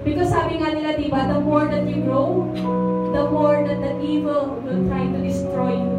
Because 0.00 0.32
sabi 0.32 0.64
nga 0.64 0.72
nila, 0.72 0.96
di 0.96 1.12
ba, 1.12 1.28
the 1.28 1.40
more 1.44 1.68
that 1.68 1.84
you 1.84 2.00
grow, 2.08 2.48
the 3.12 3.28
more 3.28 3.68
that 3.68 3.84
the 3.84 4.00
evil 4.00 4.64
will 4.64 4.88
try 4.88 5.04
to 5.04 5.18
destroy 5.20 5.76
you. 5.76 5.92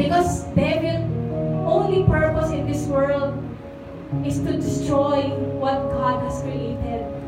Because 0.00 0.48
devil 0.56 1.04
only 1.68 2.08
purpose 2.08 2.48
in 2.48 2.64
this 2.64 2.88
world 2.88 3.36
is 4.24 4.40
to 4.40 4.56
destroy 4.56 5.28
what 5.60 5.84
God 5.92 6.24
has 6.24 6.40
created. 6.40 7.19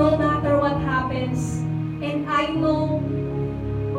no 0.00 0.16
matter 0.16 0.56
what 0.56 0.80
happens. 0.80 1.60
And 2.00 2.24
I 2.24 2.56
know 2.56 3.04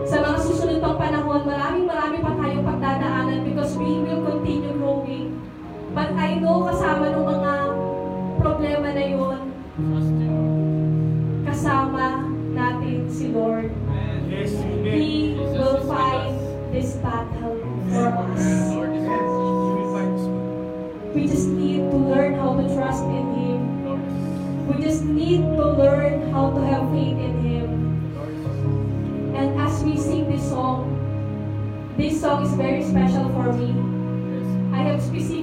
sa 0.09 0.17
mga 0.17 0.37
susunod 0.41 0.77
pang 0.81 0.97
panahon, 0.97 1.45
maraming 1.45 1.85
marami 1.85 2.17
pa 2.25 2.33
tayong 2.33 2.65
pagdadaanan 2.65 3.45
because 3.45 3.77
we 3.77 4.01
will 4.01 4.25
continue 4.25 4.73
growing. 4.73 5.37
But 5.93 6.17
I 6.17 6.41
know 6.41 6.65
kasama 6.65 7.13
nung 7.13 7.20
learn 25.73 26.31
how 26.31 26.51
to 26.51 26.61
have 26.61 26.89
faith 26.91 27.17
in 27.17 27.41
Him. 27.43 29.35
And 29.35 29.59
as 29.59 29.83
we 29.83 29.97
sing 29.97 30.29
this 30.29 30.47
song, 30.47 30.97
this 31.97 32.21
song 32.21 32.45
is 32.45 32.53
very 32.53 32.83
special 32.83 33.29
for 33.29 33.51
me. 33.53 33.73
I 34.73 34.83
have 34.83 35.01
specific 35.01 35.40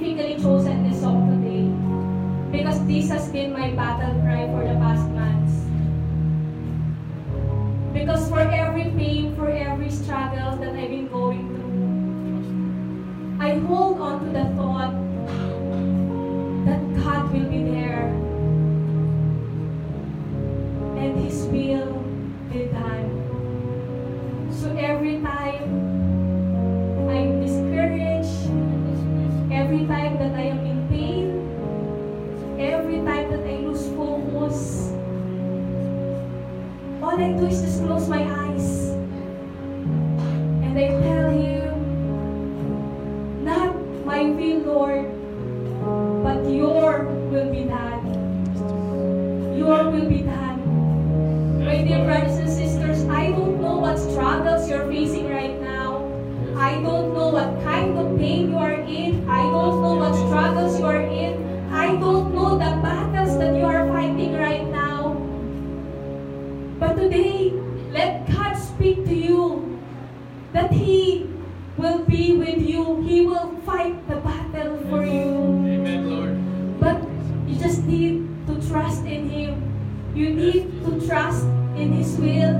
You 80.15 80.29
need 80.31 80.83
to 80.83 81.07
trust 81.07 81.43
in 81.77 81.93
His 81.93 82.17
will. 82.17 82.59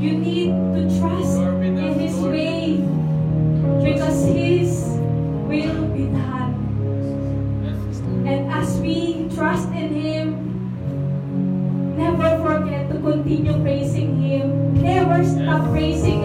You 0.00 0.18
need 0.18 0.50
to 0.50 0.98
trust 0.98 1.38
in 1.38 1.76
His 1.76 2.16
way. 2.20 2.76
Because 3.82 4.24
His 4.26 4.84
will 5.48 5.86
be 5.92 6.06
done. 6.06 6.54
And 8.26 8.50
as 8.50 8.78
we 8.78 9.28
trust 9.34 9.68
in 9.68 9.94
Him, 9.94 11.96
never 11.96 12.38
forget 12.42 12.90
to 12.90 12.98
continue 13.00 13.60
praising 13.62 14.20
Him. 14.22 14.74
Never 14.82 15.24
stop 15.24 15.70
praising 15.70 16.15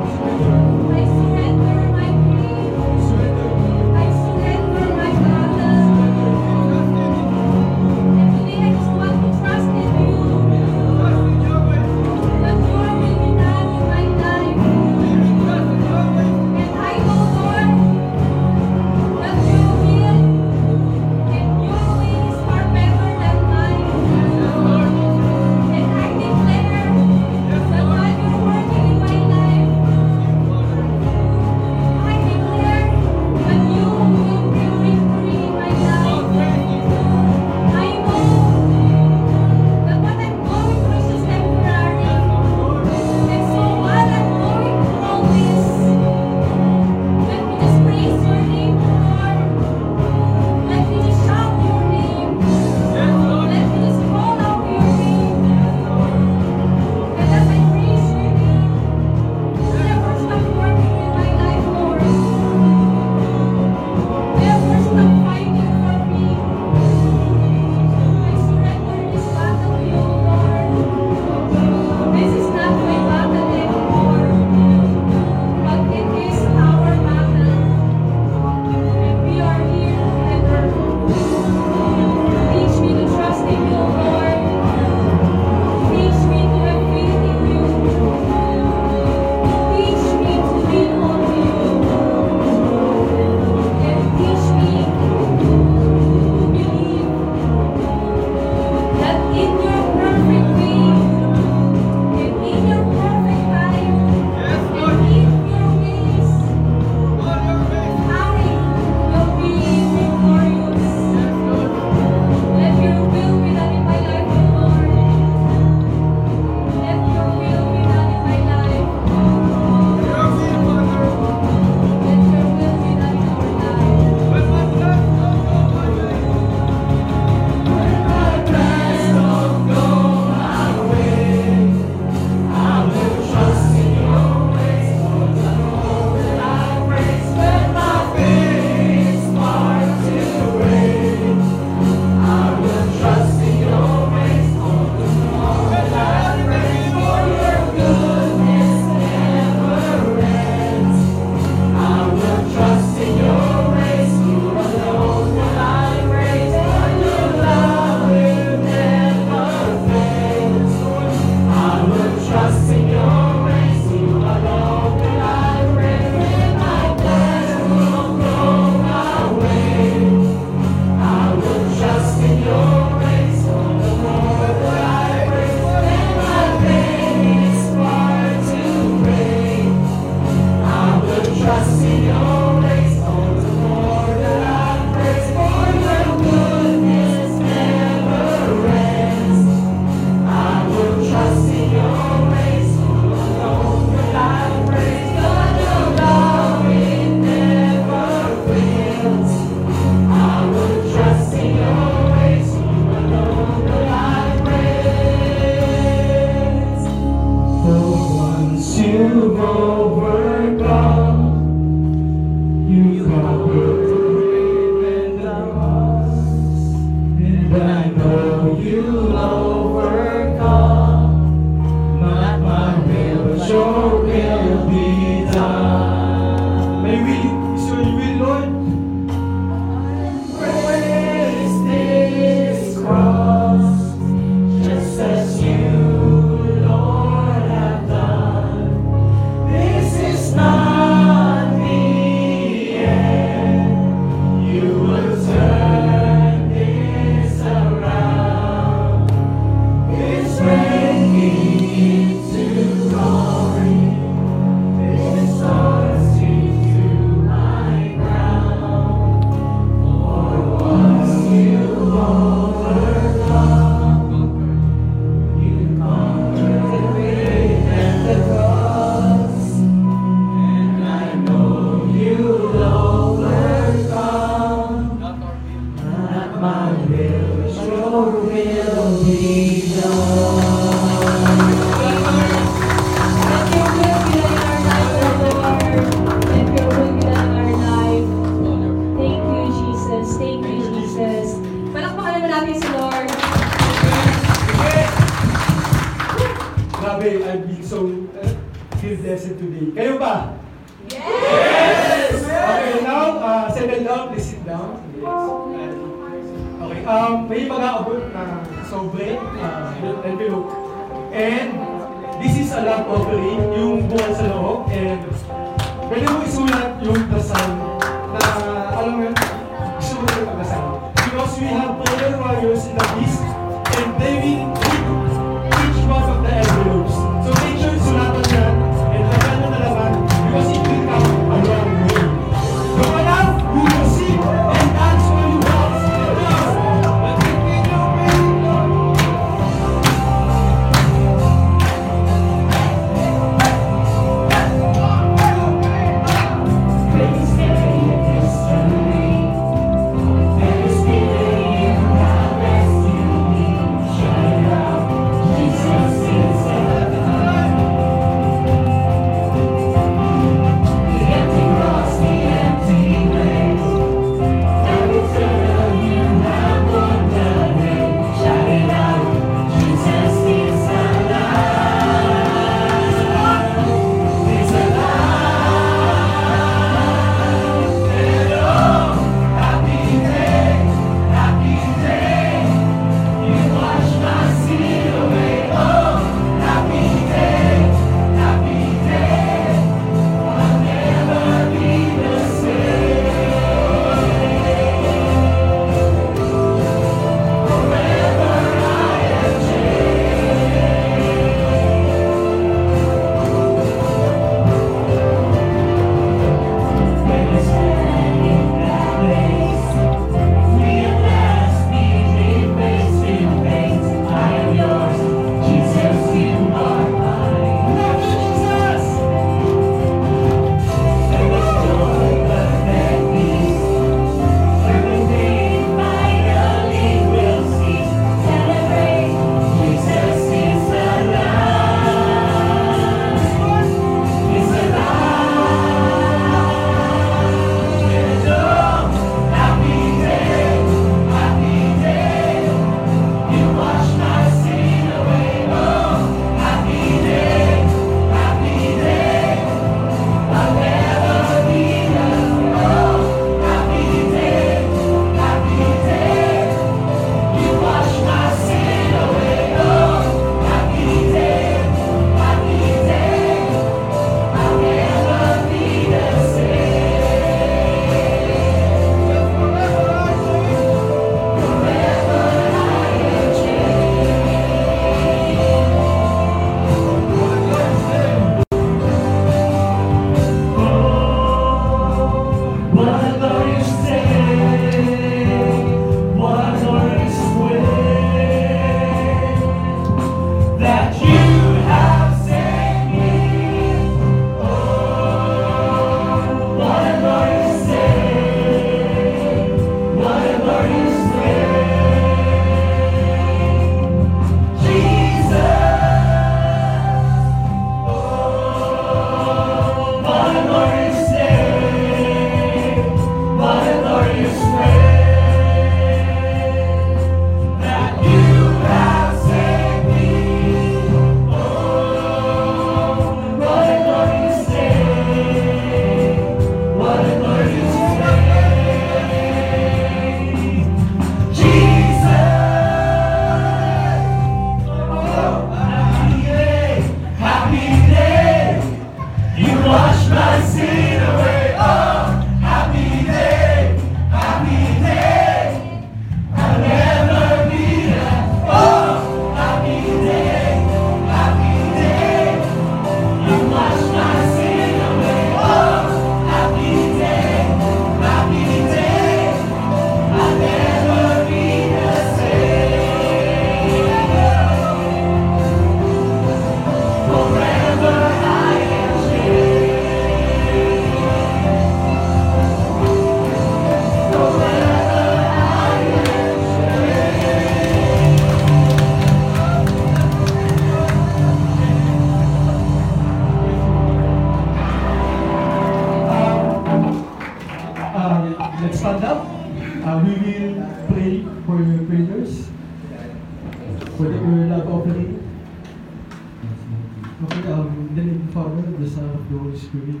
Spirit. 599.60 600.00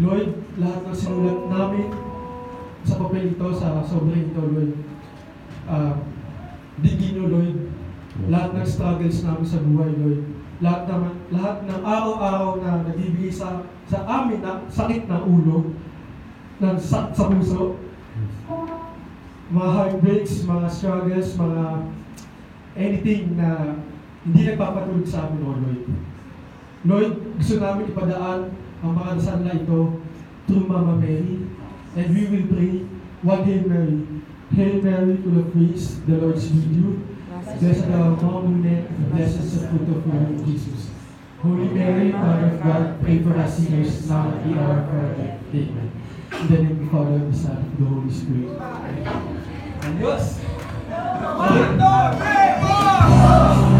Lord, 0.00 0.28
lahat 0.56 0.80
ng 0.88 0.96
sinulat 0.96 1.40
namin 1.52 1.88
sa 2.86 2.96
papel 3.00 3.36
ito, 3.36 3.48
sa 3.52 3.84
sobrang 3.84 4.32
ito, 4.32 4.40
Lord, 4.40 4.72
ah, 5.68 6.00
digin 6.80 7.20
nyo, 7.20 7.24
Lord, 7.32 7.56
lahat 8.32 8.50
ng 8.56 8.66
struggles 8.68 9.20
namin 9.20 9.44
sa 9.44 9.60
buhay, 9.60 9.92
Lord. 10.00 10.20
Lahat 10.56 10.88
naman, 10.88 11.12
lahat 11.28 11.68
ng 11.68 11.80
araw-araw 11.84 12.64
na 12.64 12.80
nagbibigay 12.88 13.28
sa 13.28 13.60
sa 13.86 14.02
amin 14.02 14.42
na 14.42 14.66
sakit 14.66 15.06
ng 15.06 15.22
ulo, 15.30 15.70
ng 16.58 16.76
sa, 16.80 17.12
sa 17.14 17.30
puso, 17.30 17.78
mga 19.46 19.70
heartbreaks, 19.70 20.42
mga 20.42 20.66
struggles, 20.66 21.38
mga 21.38 21.64
anything 22.74 23.38
na 23.38 23.78
hindi 24.26 24.42
nagpapatulog 24.42 25.06
sa 25.06 25.30
amin, 25.30 25.38
Lord. 25.44 25.86
Lord, 26.86 27.34
gusto 27.42 27.58
namin 27.58 27.90
ipadaan 27.90 28.54
ang 28.78 28.92
mga 28.94 29.18
dasal 29.18 29.42
na 29.42 29.58
ito 29.58 29.98
through 30.46 30.70
Mama 30.70 30.94
Mary. 30.94 31.42
And 31.98 32.06
we 32.14 32.22
will 32.30 32.46
pray 32.46 32.86
one 33.26 33.42
Hail 33.42 33.66
Mary. 33.66 33.98
Hail 34.54 34.78
Mary, 34.86 35.18
full 35.18 35.42
of 35.42 35.50
grace, 35.50 35.98
the 36.06 36.14
Lord 36.14 36.38
is 36.38 36.46
with 36.54 36.70
you. 36.70 37.02
Blessed 37.58 37.90
are 37.90 38.14
among 38.14 38.62
women, 38.62 38.86
and 38.86 39.06
blessed 39.10 39.42
is 39.42 39.58
the 39.58 39.66
fruit 39.66 39.88
of 39.90 40.06
your 40.06 40.14
womb, 40.14 40.38
Jesus. 40.46 40.90
Holy 41.42 41.68
Mary, 41.74 42.14
Mother 42.14 42.54
of 42.54 42.62
God, 42.62 43.02
pray 43.02 43.18
for 43.22 43.34
us 43.34 43.58
sinners 43.58 44.06
now 44.06 44.30
and 44.30 44.54
the 44.54 44.60
our 44.60 45.14
death. 45.14 45.42
Amen. 45.50 45.90
In 46.32 46.46
the 46.46 46.58
name 46.62 46.70
of 46.70 46.78
the 46.78 46.86
Father, 46.90 47.18
the 47.18 47.34
Son, 47.34 47.56
and 47.56 47.78
the 47.78 47.86
Holy 47.86 48.10
Spirit. 48.10 48.54
Adios! 49.82 50.38
Sige 50.86 51.18
lang 51.22 51.38
ulit. 51.38 51.70
Salamat. 52.62 53.75